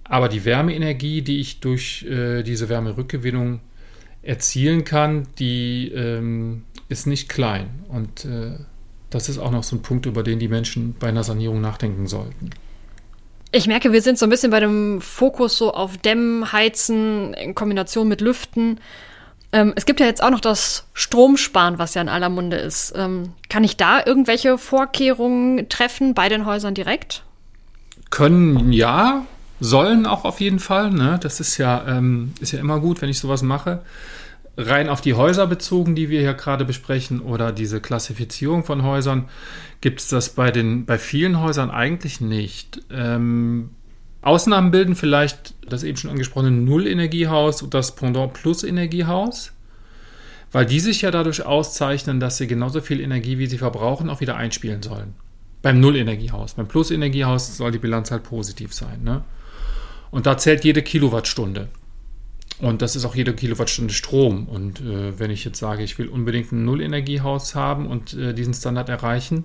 Aber 0.05 0.29
die 0.29 0.45
Wärmeenergie, 0.45 1.23
die 1.23 1.39
ich 1.39 1.61
durch 1.61 2.05
äh, 2.05 2.43
diese 2.43 2.69
Wärmerückgewinnung 2.69 3.61
erzielen 4.23 4.85
kann, 4.85 5.29
die 5.39 5.91
ähm, 5.95 6.65
ist 6.89 7.07
nicht 7.07 7.29
klein. 7.29 7.69
Und 7.89 8.25
äh, 8.25 8.59
das 9.11 9.29
ist 9.29 9.39
auch 9.39 9.51
noch 9.51 9.63
so 9.63 9.77
ein 9.77 9.83
Punkt, 9.83 10.07
über 10.07 10.23
den 10.23 10.39
die 10.39 10.49
Menschen 10.49 10.95
bei 10.99 11.09
einer 11.09 11.25
Sanierung 11.25 11.61
nachdenken 11.61 12.07
sollten. 12.07 12.51
Ich 13.51 13.67
merke, 13.67 13.93
wir 13.93 14.03
sind 14.03 14.19
so 14.19 14.27
ein 14.27 14.31
bisschen 14.31 14.51
bei 14.51 14.61
dem 14.61 15.01
Fokus 15.01 15.57
so 15.57 15.73
auf 15.73 15.97
Dämmen, 15.97 16.53
Heizen 16.53 17.33
in 17.35 17.55
Kombination 17.55 18.07
mit 18.07 18.21
Lüften. 18.21 18.79
Ähm, 19.53 19.73
es 19.77 19.87
gibt 19.87 20.01
ja 20.01 20.07
jetzt 20.07 20.23
auch 20.23 20.31
noch 20.31 20.41
das 20.41 20.87
Stromsparen, 20.93 21.79
was 21.79 21.95
ja 21.95 22.03
in 22.03 22.11
aller 22.11 22.29
Munde 22.29 22.59
ist. 22.59 22.93
Ähm, 22.95 23.33
kann 23.49 23.65
ich 23.65 23.79
da 23.79 24.05
irgendwelche 24.05 24.59
Vorkehrungen 24.59 25.71
treffen 25.71 26.13
bei 26.13 26.29
den 26.29 26.45
Häusern 26.45 26.75
direkt? 26.75 27.23
Können 28.11 28.73
ja, 28.73 29.25
sollen 29.61 30.05
auch 30.05 30.25
auf 30.25 30.41
jeden 30.41 30.59
Fall. 30.59 30.91
Ne? 30.91 31.19
Das 31.23 31.41
ist 31.41 31.57
ja, 31.57 31.87
ähm, 31.89 32.35
ist 32.41 32.53
ja 32.53 32.61
immer 32.61 32.81
gut, 32.81 33.01
wenn 33.01 33.09
ich 33.09 33.19
sowas 33.19 33.41
mache. 33.43 33.81
Rein 34.61 34.89
auf 34.89 35.01
die 35.01 35.15
Häuser 35.15 35.47
bezogen, 35.47 35.95
die 35.95 36.09
wir 36.11 36.21
hier 36.21 36.35
gerade 36.35 36.65
besprechen, 36.65 37.21
oder 37.21 37.53
diese 37.53 37.81
Klassifizierung 37.81 38.65
von 38.65 38.83
Häusern, 38.83 39.29
gibt 39.81 40.01
es 40.01 40.09
das 40.09 40.31
bei, 40.31 40.51
den, 40.51 40.85
bei 40.85 40.99
vielen 40.99 41.41
Häusern 41.41 41.71
eigentlich 41.71 42.21
nicht. 42.21 42.81
Ähm, 42.91 43.71
Ausnahmen 44.21 44.73
bilden 44.73 44.97
vielleicht 44.97 45.55
das 45.69 45.85
eben 45.85 45.97
schon 45.97 46.11
angesprochene 46.11 46.51
Null-Energiehaus 46.51 47.63
und 47.63 47.73
das 47.73 47.95
Pendant 47.95 48.33
Plus-Energiehaus, 48.33 49.53
weil 50.51 50.67
die 50.67 50.81
sich 50.81 51.03
ja 51.03 51.13
dadurch 51.13 51.47
auszeichnen, 51.47 52.19
dass 52.19 52.39
sie 52.39 52.49
genauso 52.49 52.81
viel 52.81 53.01
Energie, 53.01 53.39
wie 53.39 53.47
sie 53.47 53.59
verbrauchen, 53.59 54.11
auch 54.11 54.21
wieder 54.21 54.37
einspielen 54.37 54.83
sollen. 54.83 55.15
Beim 55.63 55.79
Null-Energiehaus. 55.79 56.55
Beim 56.55 56.67
Plus-Energiehaus 56.67 57.57
soll 57.57 57.71
die 57.71 57.79
Bilanz 57.79 58.11
halt 58.11 58.25
positiv 58.25 58.75
sein. 58.75 59.05
Ne? 59.05 59.23
Und 60.11 60.27
da 60.27 60.37
zählt 60.37 60.65
jede 60.65 60.83
Kilowattstunde. 60.83 61.69
Und 62.61 62.83
das 62.83 62.97
ist 62.97 63.05
auch 63.05 63.15
jede 63.15 63.35
Kilowattstunde 63.35 63.95
Strom. 63.95 64.49
Und 64.49 64.81
äh, 64.81 65.19
wenn 65.19 65.31
ich 65.31 65.45
jetzt 65.45 65.59
sage, 65.59 65.83
ich 65.83 65.99
will 65.99 66.09
unbedingt 66.09 66.51
ein 66.53 66.65
Null-Energiehaus 66.65 67.55
haben 67.55 67.87
und 67.87 68.15
äh, 68.15 68.35
diesen 68.35 68.55
Standard 68.55 68.89
erreichen, 68.89 69.45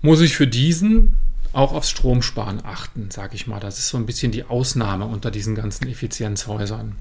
muss 0.00 0.20
ich 0.20 0.34
für 0.34 0.46
diesen 0.46 1.14
auch 1.52 1.72
aufs 1.72 1.90
Stromsparen 1.90 2.64
achten, 2.64 3.10
sage 3.10 3.34
ich 3.34 3.46
mal. 3.46 3.60
Das 3.60 3.78
ist 3.78 3.88
so 3.88 3.98
ein 3.98 4.06
bisschen 4.06 4.32
die 4.32 4.44
Ausnahme 4.44 5.06
unter 5.06 5.30
diesen 5.30 5.54
ganzen 5.54 5.88
Effizienzhäusern. 5.88 6.96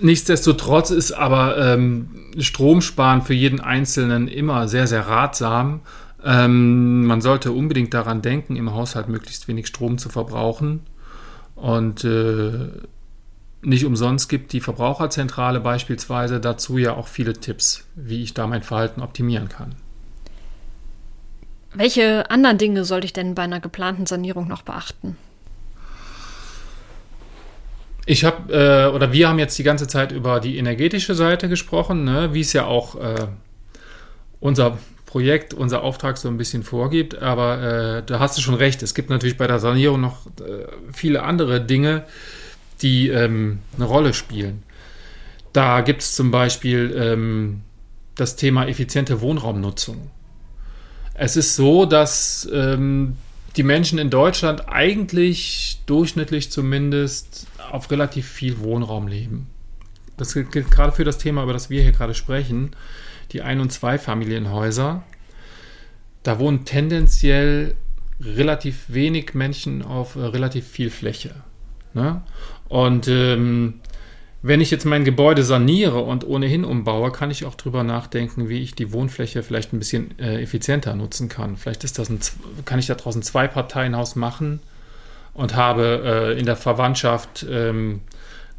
Nichtsdestotrotz 0.00 0.90
ist 0.90 1.12
aber 1.12 1.56
ähm, 1.58 2.08
Stromsparen 2.38 3.22
für 3.22 3.32
jeden 3.34 3.60
Einzelnen 3.60 4.28
immer 4.28 4.68
sehr, 4.68 4.86
sehr 4.86 5.06
ratsam. 5.06 5.80
Ähm, 6.22 7.06
man 7.06 7.22
sollte 7.22 7.52
unbedingt 7.52 7.94
daran 7.94 8.20
denken, 8.20 8.56
im 8.56 8.74
Haushalt 8.74 9.08
möglichst 9.08 9.48
wenig 9.48 9.66
Strom 9.66 9.96
zu 9.96 10.08
verbrauchen. 10.10 10.80
Und 11.56 12.04
äh, 12.04 12.68
nicht 13.62 13.84
umsonst 13.84 14.28
gibt 14.28 14.52
die 14.52 14.60
Verbraucherzentrale 14.60 15.60
beispielsweise 15.60 16.38
dazu 16.38 16.78
ja 16.78 16.94
auch 16.94 17.08
viele 17.08 17.32
Tipps, 17.32 17.84
wie 17.96 18.22
ich 18.22 18.34
da 18.34 18.46
mein 18.46 18.62
Verhalten 18.62 19.00
optimieren 19.00 19.48
kann. 19.48 19.74
Welche 21.74 22.30
anderen 22.30 22.58
Dinge 22.58 22.84
sollte 22.84 23.06
ich 23.06 23.12
denn 23.12 23.34
bei 23.34 23.42
einer 23.42 23.60
geplanten 23.60 24.06
Sanierung 24.06 24.48
noch 24.48 24.62
beachten? 24.62 25.16
Ich 28.06 28.24
habe, 28.24 28.52
äh, 28.52 28.94
oder 28.94 29.12
wir 29.12 29.28
haben 29.28 29.38
jetzt 29.40 29.58
die 29.58 29.64
ganze 29.64 29.88
Zeit 29.88 30.12
über 30.12 30.38
die 30.38 30.58
energetische 30.58 31.14
Seite 31.14 31.48
gesprochen, 31.48 32.04
ne, 32.04 32.32
wie 32.32 32.40
es 32.40 32.52
ja 32.52 32.64
auch 32.66 32.94
äh, 32.94 33.26
unser 34.38 34.78
Projekt, 35.06 35.54
unser 35.54 35.82
Auftrag 35.82 36.18
so 36.18 36.28
ein 36.28 36.36
bisschen 36.36 36.62
vorgibt. 36.62 37.22
Aber 37.22 37.62
äh, 37.62 38.02
da 38.04 38.18
hast 38.18 38.36
du 38.36 38.42
schon 38.42 38.54
recht. 38.54 38.82
Es 38.82 38.94
gibt 38.94 39.08
natürlich 39.08 39.38
bei 39.38 39.46
der 39.46 39.60
Sanierung 39.60 40.00
noch 40.00 40.26
äh, 40.40 40.66
viele 40.92 41.22
andere 41.22 41.60
Dinge, 41.60 42.04
die 42.82 43.08
ähm, 43.08 43.60
eine 43.76 43.86
Rolle 43.86 44.12
spielen. 44.12 44.62
Da 45.52 45.80
gibt 45.80 46.02
es 46.02 46.14
zum 46.14 46.30
Beispiel 46.30 46.94
ähm, 46.98 47.62
das 48.16 48.36
Thema 48.36 48.66
effiziente 48.66 49.20
Wohnraumnutzung. 49.20 50.10
Es 51.14 51.36
ist 51.36 51.56
so, 51.56 51.86
dass 51.86 52.46
ähm, 52.52 53.16
die 53.56 53.62
Menschen 53.62 53.98
in 53.98 54.10
Deutschland 54.10 54.68
eigentlich 54.68 55.80
durchschnittlich 55.86 56.50
zumindest 56.50 57.46
auf 57.70 57.90
relativ 57.90 58.28
viel 58.28 58.58
Wohnraum 58.58 59.08
leben. 59.08 59.46
Das 60.18 60.34
gilt 60.34 60.70
gerade 60.70 60.92
für 60.92 61.04
das 61.04 61.18
Thema, 61.18 61.42
über 61.42 61.52
das 61.52 61.70
wir 61.70 61.82
hier 61.82 61.92
gerade 61.92 62.14
sprechen, 62.14 62.72
die 63.32 63.42
Ein- 63.42 63.60
und 63.60 63.72
Zweifamilienhäuser. 63.72 65.02
Da 66.22 66.38
wohnen 66.38 66.64
tendenziell 66.64 67.74
relativ 68.20 68.84
wenig 68.88 69.34
Menschen 69.34 69.82
auf 69.82 70.16
äh, 70.16 70.20
relativ 70.20 70.66
viel 70.66 70.90
Fläche. 70.90 71.34
Ne? 71.94 72.22
Und 72.68 73.08
ähm, 73.08 73.80
wenn 74.42 74.60
ich 74.60 74.70
jetzt 74.70 74.84
mein 74.84 75.04
Gebäude 75.04 75.42
saniere 75.42 76.00
und 76.00 76.26
ohnehin 76.26 76.64
umbaue, 76.64 77.10
kann 77.10 77.30
ich 77.30 77.44
auch 77.44 77.54
darüber 77.54 77.82
nachdenken, 77.82 78.48
wie 78.48 78.62
ich 78.62 78.74
die 78.74 78.92
Wohnfläche 78.92 79.42
vielleicht 79.42 79.72
ein 79.72 79.78
bisschen 79.78 80.16
äh, 80.18 80.40
effizienter 80.42 80.94
nutzen 80.94 81.28
kann. 81.28 81.56
Vielleicht 81.56 81.84
ist 81.84 81.98
das 81.98 82.08
ein, 82.08 82.20
kann 82.64 82.78
ich 82.78 82.86
daraus 82.86 83.16
ein 83.16 83.22
Zwei-Parteien-Haus 83.22 84.14
machen 84.14 84.60
und 85.34 85.56
habe 85.56 86.34
äh, 86.36 86.38
in 86.38 86.46
der 86.46 86.56
Verwandtschaft 86.56 87.44
ähm, 87.48 88.00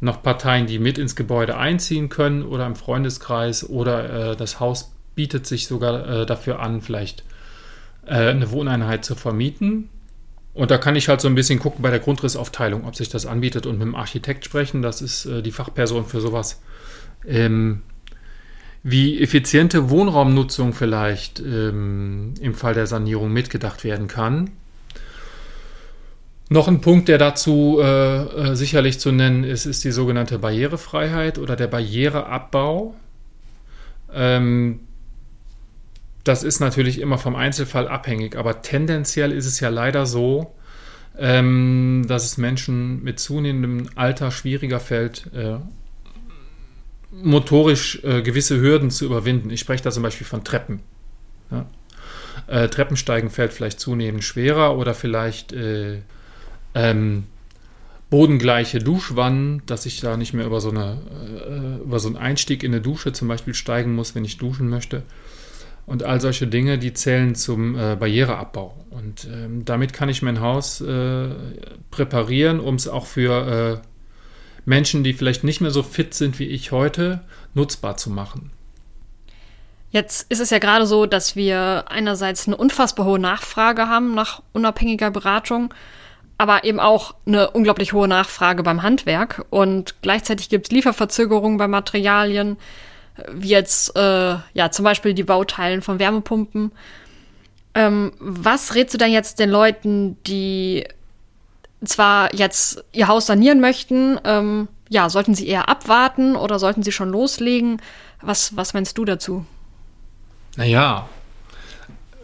noch 0.00 0.22
Parteien, 0.22 0.66
die 0.66 0.78
mit 0.78 0.98
ins 0.98 1.16
Gebäude 1.16 1.56
einziehen 1.56 2.08
können 2.08 2.42
oder 2.42 2.66
im 2.66 2.76
Freundeskreis 2.76 3.68
oder 3.68 4.32
äh, 4.32 4.36
das 4.36 4.60
Haus 4.60 4.92
bietet 5.14 5.46
sich 5.46 5.66
sogar 5.66 6.08
äh, 6.08 6.26
dafür 6.26 6.60
an, 6.60 6.80
vielleicht 6.80 7.24
äh, 8.06 8.14
eine 8.30 8.50
Wohneinheit 8.52 9.04
zu 9.04 9.16
vermieten 9.16 9.88
und 10.58 10.72
da 10.72 10.78
kann 10.78 10.96
ich 10.96 11.08
halt 11.08 11.20
so 11.20 11.28
ein 11.28 11.36
bisschen 11.36 11.60
gucken 11.60 11.82
bei 11.82 11.90
der 11.90 12.00
Grundrissaufteilung, 12.00 12.84
ob 12.84 12.96
sich 12.96 13.08
das 13.08 13.26
anbietet 13.26 13.64
und 13.64 13.78
mit 13.78 13.86
dem 13.86 13.94
Architekt 13.94 14.44
sprechen. 14.44 14.82
Das 14.82 15.00
ist 15.00 15.24
äh, 15.24 15.40
die 15.40 15.52
Fachperson 15.52 16.04
für 16.04 16.20
sowas. 16.20 16.60
Ähm, 17.24 17.82
wie 18.82 19.22
effiziente 19.22 19.88
Wohnraumnutzung 19.88 20.72
vielleicht 20.72 21.38
ähm, 21.38 22.34
im 22.40 22.54
Fall 22.54 22.74
der 22.74 22.88
Sanierung 22.88 23.32
mitgedacht 23.32 23.84
werden 23.84 24.08
kann. 24.08 24.50
Noch 26.50 26.66
ein 26.66 26.80
Punkt, 26.80 27.08
der 27.08 27.18
dazu 27.18 27.78
äh, 27.80 28.22
äh, 28.22 28.56
sicherlich 28.56 28.98
zu 28.98 29.12
nennen 29.12 29.44
ist, 29.44 29.66
ist 29.66 29.84
die 29.84 29.90
sogenannte 29.90 30.38
Barrierefreiheit 30.38 31.38
oder 31.38 31.56
der 31.56 31.66
Barriereabbau. 31.66 32.94
Ähm, 34.14 34.80
das 36.24 36.42
ist 36.44 36.60
natürlich 36.60 37.00
immer 37.00 37.18
vom 37.18 37.36
Einzelfall 37.36 37.86
abhängig, 37.86 38.36
aber 38.36 38.62
tendenziell 38.62 39.32
ist 39.32 39.46
es 39.46 39.60
ja 39.60 39.68
leider 39.68 40.06
so, 40.06 40.54
ähm, 41.18 42.06
dass 42.08 42.24
es 42.24 42.38
Menschen 42.38 43.02
mit 43.02 43.18
zunehmendem 43.18 43.90
Alter 43.94 44.30
schwieriger 44.30 44.80
fällt, 44.80 45.30
äh, 45.34 45.56
motorisch 47.10 48.02
äh, 48.04 48.22
gewisse 48.22 48.60
Hürden 48.60 48.90
zu 48.90 49.04
überwinden. 49.04 49.50
Ich 49.50 49.60
spreche 49.60 49.82
da 49.82 49.90
zum 49.90 50.02
Beispiel 50.02 50.26
von 50.26 50.44
Treppen. 50.44 50.80
Ja? 51.50 51.66
Äh, 52.46 52.68
Treppensteigen 52.68 53.30
fällt 53.30 53.52
vielleicht 53.52 53.80
zunehmend 53.80 54.24
schwerer 54.24 54.76
oder 54.78 54.94
vielleicht 54.94 55.52
äh, 55.52 55.98
ähm, 56.78 57.24
bodengleiche 58.10 58.78
Duschwannen, 58.78 59.62
dass 59.66 59.86
ich 59.86 60.00
da 60.00 60.16
nicht 60.16 60.32
mehr 60.32 60.46
über 60.46 60.60
so, 60.60 60.70
eine, 60.70 60.98
äh, 61.80 61.82
über 61.82 61.98
so 61.98 62.08
einen 62.08 62.16
Einstieg 62.16 62.62
in 62.62 62.72
eine 62.72 62.80
Dusche 62.80 63.12
zum 63.12 63.28
Beispiel 63.28 63.54
steigen 63.54 63.94
muss, 63.94 64.14
wenn 64.14 64.24
ich 64.24 64.38
duschen 64.38 64.68
möchte. 64.68 65.02
Und 65.86 66.02
all 66.02 66.20
solche 66.20 66.46
Dinge, 66.46 66.78
die 66.78 66.92
zählen 66.92 67.34
zum 67.34 67.74
äh, 67.74 67.96
Barriereabbau. 67.96 68.74
Und 68.90 69.26
ähm, 69.32 69.64
damit 69.64 69.92
kann 69.92 70.08
ich 70.08 70.22
mein 70.22 70.40
Haus 70.40 70.80
äh, 70.80 71.28
präparieren, 71.90 72.60
um 72.60 72.74
es 72.74 72.88
auch 72.88 73.06
für 73.06 73.80
äh, 73.82 73.88
Menschen, 74.66 75.02
die 75.02 75.14
vielleicht 75.14 75.44
nicht 75.44 75.60
mehr 75.60 75.70
so 75.70 75.82
fit 75.82 76.12
sind 76.12 76.38
wie 76.38 76.44
ich 76.44 76.72
heute, 76.72 77.20
nutzbar 77.54 77.96
zu 77.96 78.10
machen. 78.10 78.50
Jetzt 79.90 80.30
ist 80.30 80.40
es 80.40 80.50
ja 80.50 80.58
gerade 80.58 80.86
so, 80.86 81.06
dass 81.06 81.34
wir 81.34 81.86
einerseits 81.88 82.46
eine 82.46 82.56
unfassbar 82.56 83.06
hohe 83.06 83.18
Nachfrage 83.18 83.88
haben 83.88 84.14
nach 84.14 84.42
unabhängiger 84.52 85.10
Beratung, 85.10 85.72
aber 86.38 86.64
eben 86.64 86.80
auch 86.80 87.14
eine 87.26 87.50
unglaublich 87.50 87.92
hohe 87.92 88.08
Nachfrage 88.08 88.62
beim 88.62 88.82
Handwerk. 88.82 89.44
Und 89.50 89.96
gleichzeitig 90.02 90.48
gibt 90.48 90.66
es 90.68 90.72
Lieferverzögerungen 90.72 91.58
bei 91.58 91.68
Materialien 91.68 92.56
wie 93.32 93.48
jetzt 93.48 93.96
äh, 93.96 94.36
ja 94.54 94.70
zum 94.70 94.84
Beispiel 94.84 95.14
die 95.14 95.24
Bauteilen 95.24 95.82
von 95.82 95.98
Wärmepumpen. 95.98 96.72
Ähm, 97.74 98.12
was 98.18 98.74
rätst 98.74 98.94
du 98.94 98.98
denn 98.98 99.12
jetzt 99.12 99.38
den 99.38 99.50
Leuten, 99.50 100.16
die 100.24 100.86
zwar 101.84 102.34
jetzt 102.34 102.84
ihr 102.92 103.08
Haus 103.08 103.26
sanieren 103.26 103.60
möchten, 103.60 104.18
ähm, 104.24 104.68
ja, 104.88 105.10
sollten 105.10 105.34
sie 105.34 105.46
eher 105.46 105.68
abwarten 105.68 106.34
oder 106.34 106.58
sollten 106.58 106.82
sie 106.82 106.92
schon 106.92 107.10
loslegen? 107.10 107.80
Was, 108.20 108.56
was 108.56 108.74
meinst 108.74 108.96
du 108.98 109.04
dazu? 109.04 109.44
Naja, 110.56 111.08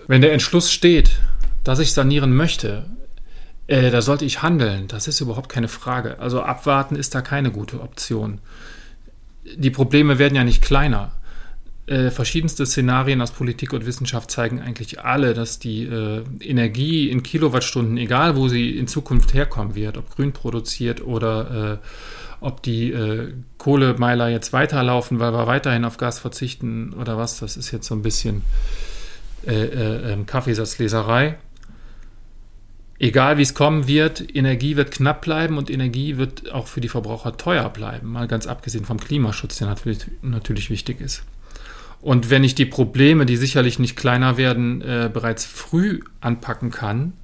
wenn 0.07 0.23
der 0.23 0.33
Entschluss 0.33 0.73
steht, 0.73 1.11
dass 1.63 1.79
ich 1.79 1.93
sanieren 1.93 2.35
möchte, 2.35 2.87
äh, 3.67 3.91
da 3.91 4.03
sollte 4.03 4.25
ich 4.25 4.43
handeln. 4.43 4.89
Das 4.89 5.09
ist 5.09 5.21
überhaupt 5.21 5.49
keine 5.49 5.69
Frage. 5.69 6.19
Also 6.19 6.43
abwarten 6.43 6.97
ist 6.97 7.15
da 7.15 7.23
keine 7.23 7.51
gute 7.51 7.81
Option 7.81 8.41
die 9.57 9.71
Probleme 9.71 10.19
werden 10.19 10.35
ja 10.35 10.45
nicht 10.45 10.63
kleiner. 10.63 11.13
Äh, 11.87 12.11
verschiedenste 12.11 12.65
Szenarien 12.65 13.21
aus 13.21 13.33
Politik 13.33 13.75
und 13.75 13.85
Wissenschaft 13.85 14.31
zeigen 14.31 14.61
eigentlich 14.61 15.01
alle, 15.01 15.35
dass 15.35 15.59
die 15.59 15.85
äh, 15.85 16.23
Energie 16.41 17.11
in 17.11 17.23
Kilowattstunden, 17.23 17.99
egal 17.99 18.37
wo 18.37 18.49
sie 18.49 18.71
in 18.71 18.87
Zukunft 18.87 19.35
herkommen 19.35 19.75
wird, 19.75 19.99
ob 19.99 20.09
grün 20.09 20.33
produziert 20.33 21.05
oder 21.05 21.81
äh, 21.83 21.87
ob 22.41 22.63
die 22.63 22.91
äh, 22.91 23.35
Kohlemeiler 23.59 24.29
jetzt 24.29 24.55
weiterlaufen, 24.55 25.19
weil 25.19 25.33
wir 25.33 25.47
weiterhin 25.47 25.85
auf 25.85 25.99
Gas 25.99 26.19
verzichten 26.19 26.95
oder 26.95 27.19
was, 27.19 27.41
das 27.41 27.57
ist 27.57 27.71
jetzt 27.71 27.87
so 27.87 27.95
ein 27.95 28.03
bisschen 28.03 28.43
äh, 29.47 29.53
äh, 29.53 30.13
ähm, 30.13 30.25
Kaffeesatzleserei. 30.25 31.37
Egal 32.99 33.39
wie 33.39 33.43
es 33.43 33.55
kommen 33.55 33.89
wird, 33.89 34.35
Energie 34.35 34.77
wird 34.77 34.93
knapp 34.93 35.23
bleiben 35.23 35.59
und 35.59 35.69
Energie 35.69 36.17
wird 36.17 36.53
auch 36.53 36.69
für 36.69 36.81
die 36.81 36.89
Verbraucher 36.89 37.37
teuer 37.37 37.69
bleiben, 37.69 38.13
mal 38.13 38.29
ganz 38.29 38.47
abgesehen 38.47 38.85
vom 38.85 39.01
Klimaschutz, 39.01 39.59
der 39.59 39.67
natürlich, 39.67 40.07
natürlich 40.23 40.71
wichtig 40.71 41.01
ist. 41.01 41.25
Und 42.01 42.31
wenn 42.31 42.45
ich 42.45 42.55
die 42.55 42.67
Probleme, 42.67 43.27
die 43.27 43.37
sicherlich 43.37 43.79
nicht 43.79 43.97
kleiner 43.97 44.37
werden, 44.37 44.83
äh, 44.83 45.11
bereits 45.13 45.45
früh 45.45 46.01
anpacken 46.21 46.71
kann, 46.71 47.15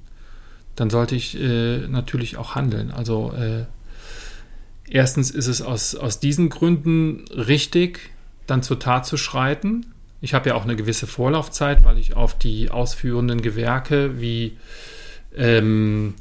dann 0.75 0.89
sollte 0.89 1.15
ich 1.15 1.39
äh, 1.39 1.87
natürlich 1.87 2.35
auch 2.35 2.55
handeln. 2.55 2.91
Also 2.91 3.31
äh, 3.33 3.65
erstens 4.89 5.31
ist 5.31 5.47
es 5.47 5.61
aus, 5.61 5.95
aus 5.95 6.19
diesen 6.19 6.49
Gründen 6.49 7.25
richtig, 7.29 8.11
dann 8.47 8.63
zur 8.63 8.79
Tat 8.79 9.05
zu 9.05 9.17
schreiten. 9.17 9.85
Ich 10.19 10.33
habe 10.33 10.49
ja 10.49 10.55
auch 10.55 10.63
eine 10.63 10.75
gewisse 10.75 11.07
Vorlaufzeit, 11.07 11.85
weil 11.85 11.97
ich 11.97 12.15
auf 12.15 12.37
die 12.37 12.71
ausführenden 12.71 13.41
Gewerke 13.41 14.19
wie 14.19 14.57
ähm, 15.35 16.15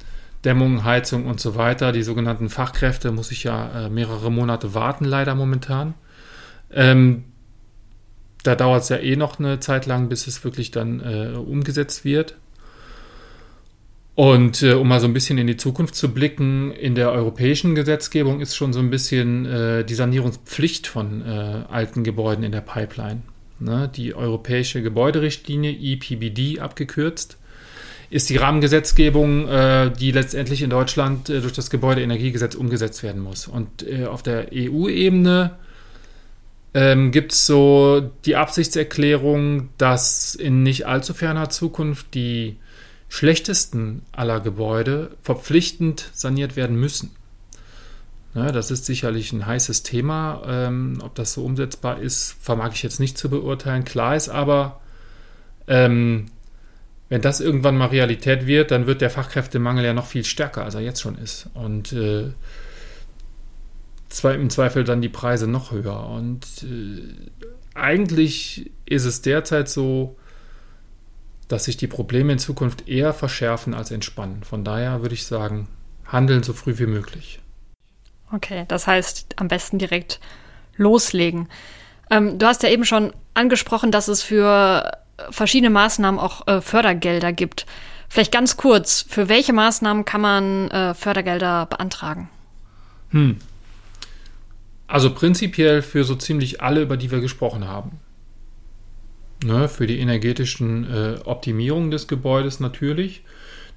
Dämmung, 0.45 0.85
Heizung 0.85 1.27
und 1.27 1.41
so 1.41 1.57
weiter, 1.57 1.93
die 1.93 2.03
sogenannten 2.03 2.49
Fachkräfte, 2.49 3.13
muss 3.13 3.31
ich 3.31 3.45
ja 3.45 3.87
äh, 3.87 3.91
mehrere 3.91 4.31
Monate 4.31 4.75
warten, 4.75 5.05
leider 5.05 5.35
momentan. 5.35 5.95
Ähm, 6.73 7.25
da 8.43 8.55
dauert 8.55 8.85
es 8.85 8.89
ja 8.89 8.97
eh 8.97 9.17
noch 9.17 9.39
eine 9.39 9.61
Zeit 9.61 9.87
lang, 9.87 10.09
bis 10.09 10.27
es 10.27 10.43
wirklich 10.45 10.71
dann 10.71 11.01
äh, 11.01 11.37
umgesetzt 11.37 12.05
wird. 12.05 12.37
Und 14.15 14.63
äh, 14.63 14.73
um 14.73 14.89
mal 14.89 15.01
so 15.01 15.07
ein 15.07 15.15
bisschen 15.15 15.39
in 15.39 15.47
die 15.47 15.57
Zukunft 15.57 15.95
zu 15.95 16.13
blicken, 16.13 16.73
in 16.73 16.95
der 16.95 17.11
europäischen 17.13 17.75
Gesetzgebung 17.75 18.41
ist 18.41 18.55
schon 18.57 18.73
so 18.73 18.81
ein 18.81 18.91
bisschen 18.91 19.47
äh, 19.47 19.85
die 19.85 19.95
Sanierungspflicht 19.95 20.87
von 20.87 21.25
äh, 21.25 21.65
alten 21.71 22.03
Gebäuden 22.05 22.45
in 22.45 22.53
der 22.53 22.61
Pipeline. 22.61 23.23
Ne? 23.59 23.91
Die 23.95 24.15
europäische 24.15 24.83
Gebäuderichtlinie, 24.83 25.71
EPBD 25.73 26.61
abgekürzt, 26.61 27.39
ist 28.11 28.29
die 28.29 28.37
Rahmengesetzgebung, 28.37 29.49
äh, 29.49 29.91
die 29.93 30.11
letztendlich 30.11 30.63
in 30.63 30.71
Deutschland 30.71 31.31
äh, 31.31 31.41
durch 31.41 31.53
das 31.53 31.71
Gebäudeenergiegesetz 31.71 32.55
umgesetzt 32.55 33.03
werden 33.03 33.23
muss. 33.23 33.47
Und 33.47 33.87
auf 34.07 34.23
der 34.23 34.49
EU-Ebene 34.53 35.53
ähm, 36.75 37.11
gibt 37.11 37.33
es 37.33 37.47
so 37.47 38.11
die 38.25 38.37
Absichtserklärung, 38.37 39.71
dass 39.79 40.35
in 40.35 40.63
nicht 40.63 40.87
allzu 40.87 41.15
ferner 41.15 41.51
Zukunft 41.51 42.15
die 42.15 42.57
schlechtesten 43.09 44.03
aller 44.13 44.41
Gebäude 44.41 45.11
verpflichtend 45.23 46.11
saniert 46.13 46.57
werden 46.57 46.77
müssen. 46.77 47.11
Ja, 48.35 48.53
das 48.53 48.71
ist 48.71 48.87
sicherlich 48.87 49.33
ein 49.33 49.45
heißes 49.45 49.83
Thema. 49.83 50.43
Ähm, 50.47 50.99
ob 51.03 51.17
das 51.17 51.33
so 51.33 51.45
umsetzbar 51.45 52.01
ist, 52.01 52.37
vermag 52.41 52.73
ich 52.75 52.85
jetzt 52.85 53.01
nicht 53.01 53.19
zu 53.19 53.29
beurteilen. 53.29 53.85
Klar 53.85 54.15
ist 54.15 54.29
aber, 54.29 54.81
ähm, 55.67 56.27
wenn 57.11 57.21
das 57.21 57.41
irgendwann 57.41 57.77
mal 57.77 57.89
Realität 57.89 58.47
wird, 58.47 58.71
dann 58.71 58.87
wird 58.87 59.01
der 59.01 59.11
Fachkräftemangel 59.11 59.85
ja 59.85 59.93
noch 59.93 60.07
viel 60.07 60.25
stärker, 60.25 60.65
als 60.65 60.77
er 60.77 60.81
jetzt 60.81 61.01
schon 61.01 61.19
ist. 61.19 61.51
Und 61.55 61.93
äh, 61.93 62.31
im 64.33 64.51
Zweifel 64.51 64.85
dann 64.85 65.03
die 65.03 65.09
Preise 65.09 65.49
noch 65.49 65.73
höher. 65.73 66.09
Und 66.09 66.47
äh, 66.63 67.03
eigentlich 67.75 68.71
ist 68.87 69.07
es 69.07 69.23
derzeit 69.23 69.69
so, 69.69 70.17
dass 71.49 71.65
sich 71.65 71.77
die 71.77 71.89
Probleme 71.89 72.33
in 72.33 72.39
Zukunft 72.39 72.89
eher 72.89 73.13
verschärfen 73.13 73.75
als 73.75 73.91
entspannen. 73.91 74.45
Von 74.45 74.63
daher 74.63 75.03
würde 75.03 75.15
ich 75.15 75.27
sagen, 75.27 75.67
handeln 76.07 76.45
so 76.45 76.53
früh 76.53 76.79
wie 76.79 76.87
möglich. 76.87 77.41
Okay, 78.31 78.67
das 78.69 78.87
heißt 78.87 79.35
am 79.35 79.49
besten 79.49 79.79
direkt 79.79 80.21
loslegen. 80.77 81.49
Ähm, 82.09 82.39
du 82.39 82.47
hast 82.47 82.63
ja 82.63 82.69
eben 82.69 82.85
schon 82.85 83.13
angesprochen, 83.35 83.91
dass 83.91 84.07
es 84.07 84.23
für 84.23 85.00
verschiedene 85.31 85.71
Maßnahmen 85.71 86.19
auch 86.19 86.47
äh, 86.47 86.61
Fördergelder 86.61 87.33
gibt. 87.33 87.67
Vielleicht 88.09 88.33
ganz 88.33 88.57
kurz, 88.57 89.05
für 89.09 89.29
welche 89.29 89.53
Maßnahmen 89.53 90.05
kann 90.05 90.21
man 90.21 90.71
äh, 90.71 90.95
Fördergelder 90.95 91.67
beantragen? 91.67 92.29
Hm, 93.11 93.37
also 94.87 95.15
prinzipiell 95.15 95.83
für 95.83 96.03
so 96.03 96.17
ziemlich 96.17 96.61
alle, 96.61 96.83
über 96.83 96.97
die 96.97 97.11
wir 97.11 97.21
gesprochen 97.21 97.69
haben. 97.69 98.01
Ne, 99.45 99.69
für 99.69 99.87
die 99.87 100.01
energetischen 100.01 100.85
äh, 100.93 101.19
Optimierungen 101.25 101.91
des 101.91 102.09
Gebäudes 102.09 102.61
natürlich. 102.61 103.23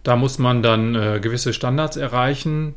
Da 0.01 0.17
muss 0.17 0.37
man 0.37 0.61
dann 0.61 0.95
äh, 0.95 1.19
gewisse 1.21 1.53
Standards 1.53 1.95
erreichen, 1.95 2.75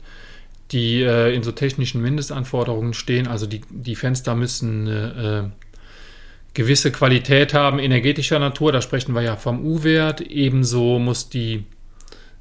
die 0.70 1.02
äh, 1.02 1.34
in 1.34 1.42
so 1.42 1.50
technischen 1.50 2.00
Mindestanforderungen 2.02 2.94
stehen. 2.94 3.26
Also 3.26 3.46
die, 3.46 3.62
die 3.70 3.96
Fenster 3.96 4.36
müssen 4.36 4.86
äh, 4.86 5.44
gewisse 6.56 6.90
Qualität 6.90 7.54
haben, 7.54 7.78
energetischer 7.78 8.40
Natur. 8.40 8.72
Da 8.72 8.80
sprechen 8.80 9.14
wir 9.14 9.22
ja 9.22 9.36
vom 9.36 9.64
U-Wert. 9.64 10.20
Ebenso 10.20 10.98
muss 10.98 11.28
die 11.28 11.64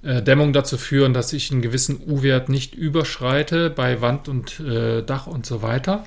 äh, 0.02 0.24
Dämmung 0.24 0.54
dazu 0.54 0.78
führen, 0.78 1.14
dass 1.14 1.34
ich 1.34 1.52
einen 1.52 1.62
gewissen 1.62 2.02
U-Wert 2.08 2.50
nicht 2.50 2.74
überschreite 2.74 3.70
bei 3.70 4.02
Wand 4.02 4.28
und 4.28 4.60
äh, 4.60 5.04
Dach 5.04 5.28
und 5.28 5.46
so 5.46 5.62
weiter. 5.62 6.04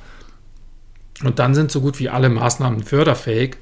Und 1.23 1.39
dann 1.39 1.55
sind 1.55 1.71
so 1.71 1.81
gut 1.81 1.99
wie 2.01 2.09
alle 2.09 2.29
Maßnahmen 2.29 2.83
förderfähig. 2.83 3.57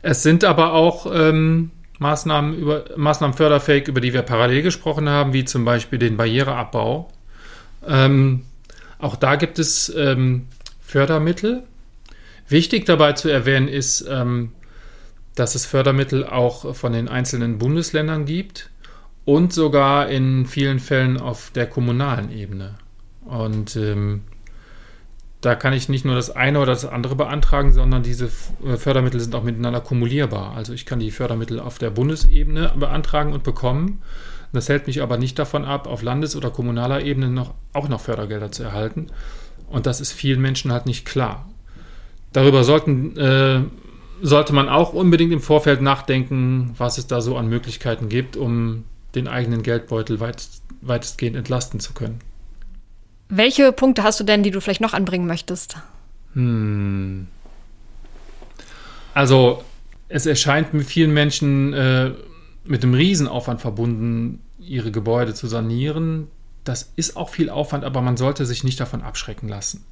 Es 0.00 0.22
sind 0.22 0.44
aber 0.44 0.72
auch 0.72 1.06
ähm, 1.12 1.70
Maßnahmen, 1.98 2.54
über, 2.54 2.84
Maßnahmen 2.96 3.36
förderfähig, 3.36 3.88
über 3.88 4.00
die 4.00 4.12
wir 4.12 4.22
parallel 4.22 4.62
gesprochen 4.62 5.08
haben, 5.08 5.32
wie 5.32 5.44
zum 5.44 5.64
Beispiel 5.64 5.98
den 5.98 6.16
Barriereabbau. 6.16 7.08
Ähm, 7.86 8.44
auch 8.98 9.16
da 9.16 9.36
gibt 9.36 9.58
es 9.58 9.92
ähm, 9.96 10.46
Fördermittel. 10.80 11.64
Wichtig 12.48 12.86
dabei 12.86 13.12
zu 13.12 13.28
erwähnen 13.28 13.68
ist, 13.68 14.06
ähm, 14.08 14.52
dass 15.34 15.54
es 15.54 15.66
Fördermittel 15.66 16.24
auch 16.24 16.74
von 16.74 16.92
den 16.92 17.08
einzelnen 17.08 17.58
Bundesländern 17.58 18.24
gibt 18.24 18.70
und 19.24 19.52
sogar 19.52 20.08
in 20.08 20.46
vielen 20.46 20.80
Fällen 20.80 21.18
auf 21.18 21.50
der 21.50 21.66
kommunalen 21.66 22.32
Ebene. 22.32 22.76
Und 23.24 23.76
ähm, 23.76 24.22
da 25.40 25.54
kann 25.54 25.72
ich 25.72 25.88
nicht 25.88 26.04
nur 26.04 26.16
das 26.16 26.30
eine 26.30 26.58
oder 26.58 26.72
das 26.72 26.84
andere 26.84 27.14
beantragen, 27.14 27.72
sondern 27.72 28.02
diese 28.02 28.30
äh, 28.64 28.76
Fördermittel 28.76 29.20
sind 29.20 29.34
auch 29.34 29.44
miteinander 29.44 29.80
kumulierbar. 29.80 30.56
Also 30.56 30.72
ich 30.72 30.86
kann 30.86 30.98
die 30.98 31.10
Fördermittel 31.10 31.60
auf 31.60 31.78
der 31.78 31.90
Bundesebene 31.90 32.72
beantragen 32.76 33.32
und 33.32 33.44
bekommen. 33.44 34.02
Das 34.52 34.68
hält 34.68 34.86
mich 34.86 35.02
aber 35.02 35.18
nicht 35.18 35.38
davon 35.38 35.64
ab, 35.64 35.86
auf 35.86 36.02
Landes- 36.02 36.34
oder 36.34 36.50
kommunaler 36.50 37.02
Ebene 37.02 37.28
noch, 37.28 37.54
auch 37.74 37.88
noch 37.88 38.00
Fördergelder 38.00 38.50
zu 38.50 38.62
erhalten. 38.64 39.08
Und 39.68 39.86
das 39.86 40.00
ist 40.00 40.12
vielen 40.12 40.40
Menschen 40.40 40.72
halt 40.72 40.86
nicht 40.86 41.04
klar. 41.04 41.46
Darüber 42.32 42.64
sollten, 42.64 43.16
äh, 43.16 43.62
sollte 44.20 44.52
man 44.52 44.68
auch 44.68 44.92
unbedingt 44.92 45.32
im 45.32 45.40
Vorfeld 45.40 45.80
nachdenken, 45.80 46.74
was 46.76 46.98
es 46.98 47.06
da 47.06 47.20
so 47.20 47.36
an 47.36 47.48
Möglichkeiten 47.48 48.08
gibt, 48.08 48.36
um 48.36 48.84
den 49.14 49.28
eigenen 49.28 49.62
Geldbeutel 49.62 50.20
weit, 50.20 50.46
weitestgehend 50.80 51.36
entlasten 51.36 51.80
zu 51.80 51.94
können. 51.94 52.20
Welche 53.28 53.72
Punkte 53.72 54.02
hast 54.02 54.20
du 54.20 54.24
denn, 54.24 54.42
die 54.42 54.50
du 54.50 54.60
vielleicht 54.60 54.80
noch 54.80 54.94
anbringen 54.94 55.26
möchtest? 55.26 55.76
Hm. 56.34 57.26
Also, 59.14 59.62
es 60.08 60.26
erscheint 60.26 60.68
vielen 60.84 61.12
Menschen 61.12 61.72
äh, 61.72 62.12
mit 62.64 62.82
einem 62.82 62.94
Riesenaufwand 62.94 63.60
verbunden, 63.60 64.40
ihre 64.58 64.90
Gebäude 64.90 65.34
zu 65.34 65.46
sanieren. 65.46 66.28
Das 66.64 66.92
ist 66.96 67.16
auch 67.16 67.30
viel 67.30 67.50
Aufwand, 67.50 67.84
aber 67.84 68.02
man 68.02 68.16
sollte 68.16 68.46
sich 68.46 68.64
nicht 68.64 68.78
davon 68.78 69.02
abschrecken 69.02 69.48
lassen. 69.48 69.84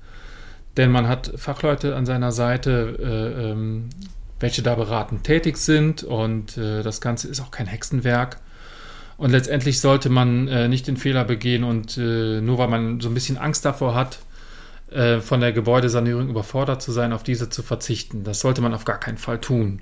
Denn 0.77 0.91
man 0.91 1.09
hat 1.09 1.33
Fachleute 1.37 1.97
an 1.97 2.05
seiner 2.05 2.33
Seite, 2.33 2.99
äh, 3.01 3.51
ähm, 3.51 3.89
welche 4.41 4.63
da 4.63 4.75
beratend 4.75 5.25
tätig 5.25 5.57
sind 5.57 6.05
und 6.05 6.59
äh, 6.59 6.83
das 6.83 7.01
Ganze 7.01 7.29
ist 7.29 7.41
auch 7.41 7.51
kein 7.51 7.67
Hexenwerk. 7.67 8.39
Und 9.17 9.31
letztendlich 9.31 9.81
sollte 9.81 10.11
man 10.11 10.47
äh, 10.49 10.69
nicht 10.69 10.87
den 10.87 10.99
Fehler 10.99 11.25
begehen 11.25 11.65
und 11.65 11.97
äh, 11.97 12.43
nur 12.43 12.59
weil 12.59 12.69
man 12.69 13.01
so 13.01 13.09
ein 13.09 13.15
bisschen 13.15 13.39
Angst 13.39 13.65
davor 13.65 13.95
hat, 13.95 14.19
äh, 14.91 15.21
von 15.21 15.41
der 15.41 15.53
Gebäudesanierung 15.53 16.29
überfordert 16.29 16.83
zu 16.83 16.93
sein, 16.93 17.15
auf 17.15 17.23
diese 17.23 17.49
zu 17.49 17.63
verzichten. 17.63 18.25
Das 18.25 18.41
sollte 18.41 18.61
man 18.61 18.75
auf 18.75 18.85
gar 18.85 19.01
keinen 19.01 19.17
Fall 19.17 19.41
tun. 19.41 19.81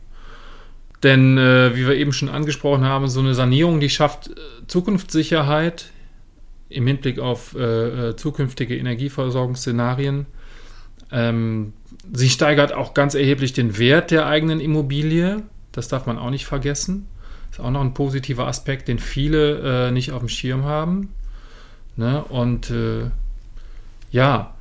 Denn, 1.03 1.37
äh, 1.37 1.75
wie 1.75 1.87
wir 1.87 1.97
eben 1.97 2.13
schon 2.13 2.29
angesprochen 2.29 2.85
haben, 2.85 3.09
so 3.09 3.19
eine 3.19 3.35
Sanierung, 3.35 3.81
die 3.81 3.91
schafft 3.91 4.31
Zukunftssicherheit 4.69 5.87
im 6.71 6.87
Hinblick 6.87 7.19
auf 7.19 7.55
zukünftige 8.17 8.77
Energieversorgungsszenarien. 8.77 10.27
Ähm, 11.13 11.73
sie 12.13 12.31
steigert 12.31 12.73
auch 12.73 12.95
ganz 12.95 13.15
erheblich 13.15 13.53
den 13.53 13.79
Wert 13.79 14.11
der 14.11 14.27
eigenen 14.27 14.61
Immobilie. 14.61 15.43
Das 15.73 15.89
darf 15.89 16.07
man 16.07 16.19
auch 16.19 16.31
nicht 16.31 16.47
vergessen. 16.47 17.07
Ist 17.51 17.61
auch 17.61 17.71
noch 17.71 17.81
ein 17.81 17.95
positiver 17.95 18.47
Aspekt, 18.47 18.89
den 18.89 18.99
viele 18.99 19.89
äh, 19.89 19.91
nicht 19.91 20.13
auf 20.13 20.21
dem 20.21 20.29
Schirm 20.29 20.65
haben. 20.65 21.11
Ne? 21.97 22.25
Und 22.25 22.71
äh, 22.71 23.11
ja, 24.11 24.55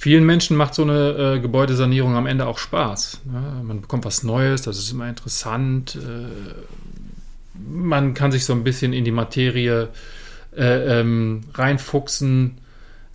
Vielen 0.00 0.24
Menschen 0.24 0.56
macht 0.56 0.72
so 0.72 0.80
eine 0.80 1.34
äh, 1.34 1.40
Gebäudesanierung 1.40 2.16
am 2.16 2.24
Ende 2.24 2.46
auch 2.46 2.56
Spaß. 2.56 3.20
Ja, 3.34 3.62
man 3.62 3.82
bekommt 3.82 4.06
was 4.06 4.22
Neues, 4.22 4.62
das 4.62 4.78
ist 4.78 4.90
immer 4.90 5.06
interessant. 5.06 5.94
Äh, 5.94 6.54
man 7.70 8.14
kann 8.14 8.32
sich 8.32 8.46
so 8.46 8.54
ein 8.54 8.64
bisschen 8.64 8.94
in 8.94 9.04
die 9.04 9.10
Materie 9.10 9.88
äh, 10.56 11.00
ähm, 11.00 11.42
reinfuchsen. 11.52 12.59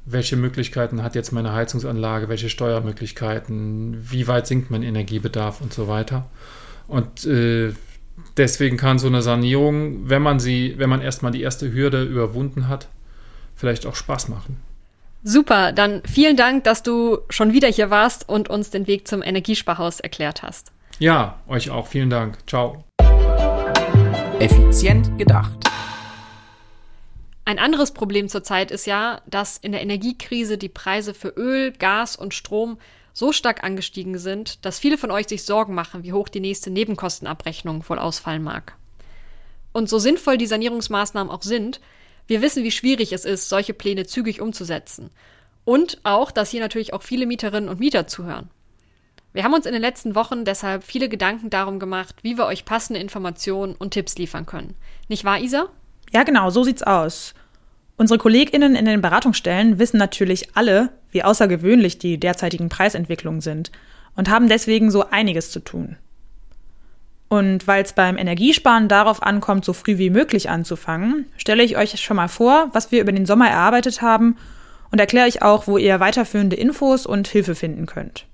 Welche 0.06 0.36
Möglichkeiten 0.36 1.02
hat 1.02 1.16
jetzt 1.16 1.32
meine 1.32 1.54
Heizungsanlage? 1.54 2.30
Welche 2.30 2.50
Steuermöglichkeiten? 2.50 3.98
Wie 4.12 4.28
weit 4.28 4.46
sinkt 4.46 4.70
mein 4.70 4.84
Energiebedarf 4.84 5.62
und 5.62 5.74
so 5.74 5.88
weiter? 5.88 6.28
Und 6.88 7.26
äh, 7.26 7.74
deswegen 8.38 8.78
kann 8.78 9.00
so 9.00 9.08
eine 9.08 9.24
Sanierung, 9.24 10.08
wenn 10.08 10.22
man 10.22 10.40
sie, 10.40 10.76
wenn 10.78 10.90
man 10.90 11.02
erstmal 11.02 11.32
die 11.32 11.42
erste 11.42 11.74
Hürde 11.74 12.04
überwunden 12.04 12.68
hat, 12.68 12.88
vielleicht 13.56 13.88
auch 13.88 13.96
Spaß 13.96 14.28
machen. 14.30 14.58
Super, 15.24 15.72
dann 15.72 16.04
vielen 16.06 16.38
Dank, 16.38 16.66
dass 16.66 16.84
du 16.84 17.18
schon 17.32 17.52
wieder 17.52 17.68
hier 17.68 17.90
warst 17.90 18.30
und 18.30 18.48
uns 18.48 18.70
den 18.70 18.86
Weg 18.86 19.08
zum 19.08 19.24
Energiesparhaus 19.24 20.00
erklärt 20.00 20.44
hast. 20.44 20.72
Ja, 21.00 21.40
euch 21.48 21.72
auch. 21.72 21.88
Vielen 21.88 22.12
Dank. 22.12 22.38
Ciao. 22.48 22.84
Effizient 24.40 25.18
gedacht. 25.18 25.66
Ein 27.48 27.60
anderes 27.60 27.92
Problem 27.92 28.28
zurzeit 28.28 28.72
ist 28.72 28.88
ja, 28.88 29.22
dass 29.28 29.58
in 29.58 29.72
der 29.72 29.84
Energiekrise 29.84 30.58
die 30.58 30.68
Preise 30.70 31.14
für 31.14 31.30
Öl, 31.30 31.72
Gas 31.72 32.16
und 32.16 32.34
Strom 32.34 32.80
so 33.14 33.32
stark 33.32 33.64
angestiegen 33.64 34.18
sind, 34.18 34.66
dass 34.66 34.80
viele 34.80 34.98
von 34.98 35.12
euch 35.12 35.28
sich 35.28 35.44
Sorgen 35.44 35.76
machen, 35.76 36.04
wie 36.04 36.12
hoch 36.12 36.28
die 36.28 36.40
nächste 36.40 36.72
Nebenkostenabrechnung 36.72 37.88
wohl 37.88 38.00
ausfallen 38.00 38.44
mag. 38.44 38.76
Und 39.72 39.90
so 39.90 40.00
sinnvoll 40.00 40.38
die 40.38 40.48
Sanierungsmaßnahmen 40.48 41.32
auch 41.32 41.44
sind, 41.44 41.80
wir 42.28 42.42
wissen, 42.42 42.64
wie 42.64 42.72
schwierig 42.72 43.14
es 43.14 43.26
ist, 43.26 43.48
solche 43.48 43.76
Pläne 43.76 44.08
zügig 44.08 44.42
umzusetzen. 44.42 45.12
Und 45.66 46.00
auch, 46.04 46.32
dass 46.32 46.50
hier 46.50 46.62
natürlich 46.62 46.94
auch 46.94 47.04
viele 47.04 47.28
Mieterinnen 47.28 47.70
und 47.70 47.80
Mieter 47.80 48.08
zuhören. 48.08 48.50
Wir 49.34 49.44
haben 49.44 49.54
uns 49.54 49.68
in 49.68 49.74
den 49.74 49.82
letzten 49.82 50.16
Wochen 50.16 50.46
deshalb 50.46 50.84
viele 50.84 51.10
Gedanken 51.10 51.52
darum 51.52 51.78
gemacht, 51.78 52.16
wie 52.24 52.38
wir 52.38 52.46
euch 52.46 52.66
passende 52.66 53.00
Informationen 53.00 53.76
und 53.76 53.92
Tipps 53.92 54.18
liefern 54.18 54.48
können. 54.48 54.76
Nicht 55.10 55.26
wahr, 55.26 55.40
Isa? 55.40 55.70
Ja, 56.16 56.24
genau, 56.24 56.50
so 56.50 56.64
sieht's 56.64 56.82
aus. 56.82 57.34
Unsere 57.98 58.18
KollegInnen 58.18 58.74
in 58.74 58.86
den 58.86 59.02
Beratungsstellen 59.02 59.80
wissen 59.80 59.98
natürlich 59.98 60.56
alle, 60.56 60.92
wie 61.12 61.26
außergewöhnlich 61.26 62.00
die 62.00 62.18
derzeitigen 62.18 62.70
Preisentwicklungen 62.70 63.42
sind 63.42 63.70
und 64.16 64.30
haben 64.30 64.48
deswegen 64.48 64.92
so 64.92 65.10
einiges 65.10 65.52
zu 65.52 65.60
tun. 65.60 65.98
Und 67.28 67.68
weil 67.68 67.84
es 67.84 67.92
beim 67.92 68.18
Energiesparen 68.18 68.88
darauf 68.88 69.24
ankommt, 69.24 69.66
so 69.66 69.74
früh 69.74 69.98
wie 69.98 70.10
möglich 70.10 70.50
anzufangen, 70.50 71.26
stelle 71.36 71.64
ich 71.64 71.76
euch 71.76 72.02
schon 72.02 72.16
mal 72.16 72.30
vor, 72.30 72.70
was 72.72 72.94
wir 72.94 73.02
über 73.02 73.12
den 73.12 73.26
Sommer 73.26 73.50
erarbeitet 73.50 74.02
haben 74.02 74.38
und 74.92 75.00
erkläre 75.00 75.28
euch 75.28 75.42
auch, 75.42 75.68
wo 75.68 75.78
ihr 75.78 76.00
weiterführende 76.00 76.56
Infos 76.56 77.06
und 77.06 77.28
Hilfe 77.28 77.56
finden 77.56 77.88
könnt. 77.88 78.26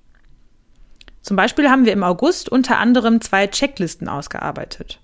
Zum 1.24 1.36
Beispiel 1.36 1.67
haben 1.67 1.86
wir 1.86 1.94
im 1.94 2.04
August 2.04 2.48
unter 2.48 2.78
anderem 2.78 3.22
zwei 3.22 3.48
Checklisten 3.48 4.08
ausgearbeitet. 4.08 5.00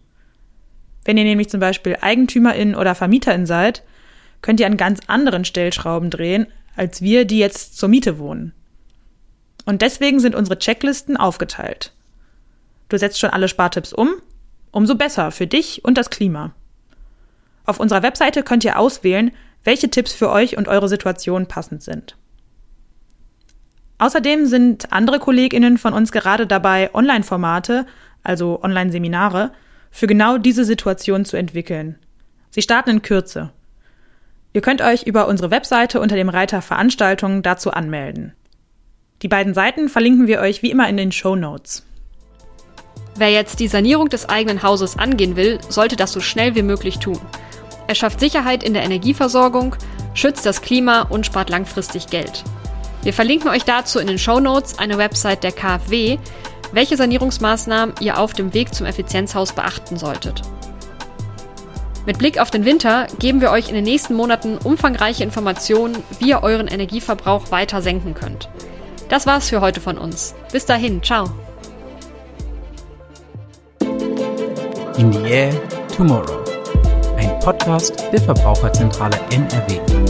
Wenn 1.08 1.16
ihr 1.18 1.24
nämlich 1.24 1.48
zum 1.48 1.62
Beispiel 1.62 1.98
Eigentümerin 2.02 2.76
oder 2.76 2.94
Vermieterin 2.94 3.46
seid, 3.46 3.82
könnt 4.42 4.60
ihr 4.60 4.66
an 4.66 4.76
ganz 4.76 5.00
anderen 5.08 5.46
Stellschrauben 5.46 6.10
drehen, 6.10 6.48
als 6.76 7.02
wir, 7.02 7.24
die 7.24 7.40
jetzt 7.40 7.78
zur 7.78 7.88
Miete 7.88 8.20
wohnen. 8.20 8.52
Und 9.64 9.82
deswegen 9.82 10.20
sind 10.20 10.36
unsere 10.36 10.60
Checklisten 10.60 11.16
aufgeteilt. 11.16 11.94
Du 12.90 12.98
setzt 12.98 13.22
schon 13.22 13.30
alle 13.30 13.48
Spartipps 13.48 13.94
um? 13.94 14.10
Umso 14.72 14.96
besser 14.96 15.32
für 15.32 15.48
dich 15.48 15.86
und 15.86 15.98
das 15.98 16.10
Klima. 16.10 16.54
Auf 17.66 17.80
unserer 17.80 18.04
Webseite 18.04 18.44
könnt 18.44 18.66
ihr 18.66 18.78
auswählen, 18.78 19.32
welche 19.64 19.90
Tipps 19.90 20.12
für 20.12 20.30
euch 20.30 20.58
und 20.58 20.68
eure 20.68 20.90
Situation 20.90 21.48
passend 21.48 21.84
sind. 21.84 22.18
Außerdem 23.98 24.46
sind 24.46 24.92
andere 24.92 25.20
Kolleginnen 25.20 25.78
von 25.78 25.94
uns 25.94 26.12
gerade 26.12 26.48
dabei, 26.48 26.94
Online-Formate, 26.94 27.86
also 28.24 28.62
Online-Seminare, 28.62 29.54
für 29.92 30.08
genau 30.08 30.38
diese 30.38 30.66
Situation 30.66 31.26
zu 31.26 31.38
entwickeln. 31.38 31.98
Sie 32.50 32.62
starten 32.62 32.90
in 32.90 33.02
Kürze. 33.02 33.52
Ihr 34.54 34.62
könnt 34.62 34.82
euch 34.82 35.04
über 35.04 35.28
unsere 35.28 35.52
Webseite 35.52 36.00
unter 36.00 36.16
dem 36.16 36.30
Reiter 36.30 36.62
Veranstaltungen 36.62 37.44
dazu 37.44 37.72
anmelden. 37.72 38.34
Die 39.22 39.28
beiden 39.28 39.54
Seiten 39.54 39.90
verlinken 39.90 40.28
wir 40.28 40.40
euch 40.40 40.64
wie 40.64 40.72
immer 40.72 40.88
in 40.88 40.98
den 40.98 41.12
Show 41.12 41.36
Notes. 41.36 41.84
Wer 43.16 43.32
jetzt 43.32 43.60
die 43.60 43.68
Sanierung 43.68 44.10
des 44.10 44.30
eigenen 44.30 44.62
Hauses 44.62 44.98
angehen 44.98 45.36
will, 45.36 45.60
sollte 45.70 45.96
das 45.96 46.12
so 46.12 46.20
schnell 46.20 46.56
wie 46.56 46.62
möglich 46.62 47.00
tun. 47.00 47.20
Er 47.88 47.96
schafft 47.96 48.20
Sicherheit 48.20 48.64
in 48.64 48.74
der 48.74 48.84
Energieversorgung, 48.84 49.76
schützt 50.14 50.46
das 50.46 50.62
Klima 50.62 51.02
und 51.04 51.26
spart 51.26 51.50
langfristig 51.50 52.08
Geld. 52.08 52.44
Wir 53.04 53.14
verlinken 53.14 53.50
euch 53.50 53.64
dazu 53.64 54.00
in 54.00 54.08
den 54.08 54.20
Show 54.20 54.40
Notes 54.40 54.78
eine 54.78 54.98
Website 54.98 55.44
der 55.44 55.52
KfW, 55.52 56.20
welche 56.72 56.98
Sanierungsmaßnahmen 56.98 57.96
ihr 58.02 58.18
auf 58.20 58.34
dem 58.34 58.54
Weg 58.54 58.74
zum 58.74 58.86
Effizienzhaus 58.86 59.54
beachten 59.54 59.98
solltet. 59.98 60.42
Mit 62.06 62.20
Blick 62.20 62.40
auf 62.40 62.50
den 62.50 62.64
Winter 62.64 63.08
geben 63.20 63.42
wir 63.42 63.52
euch 63.52 63.68
in 63.68 63.76
den 63.76 63.84
nächsten 63.84 64.16
Monaten 64.16 64.58
umfangreiche 64.58 65.24
Informationen, 65.24 65.98
wie 66.20 66.30
ihr 66.30 66.42
euren 66.42 66.68
Energieverbrauch 66.68 67.52
weiter 67.52 67.82
senken 67.82 68.14
könnt. 68.14 68.50
Das 69.10 69.28
war's 69.28 69.50
für 69.50 69.60
heute 69.62 69.82
von 69.82 69.98
uns. 69.98 70.34
Bis 70.52 70.66
dahin, 70.66 71.04
ciao. 71.04 71.30
In 74.98 75.12
the 75.12 75.30
Air 75.30 75.54
Tomorrow. 75.96 76.44
Ein 77.18 77.38
Podcast 77.40 78.04
der 78.12 78.22
Verbraucherzentrale 78.22 79.20
NRW. 79.30 80.07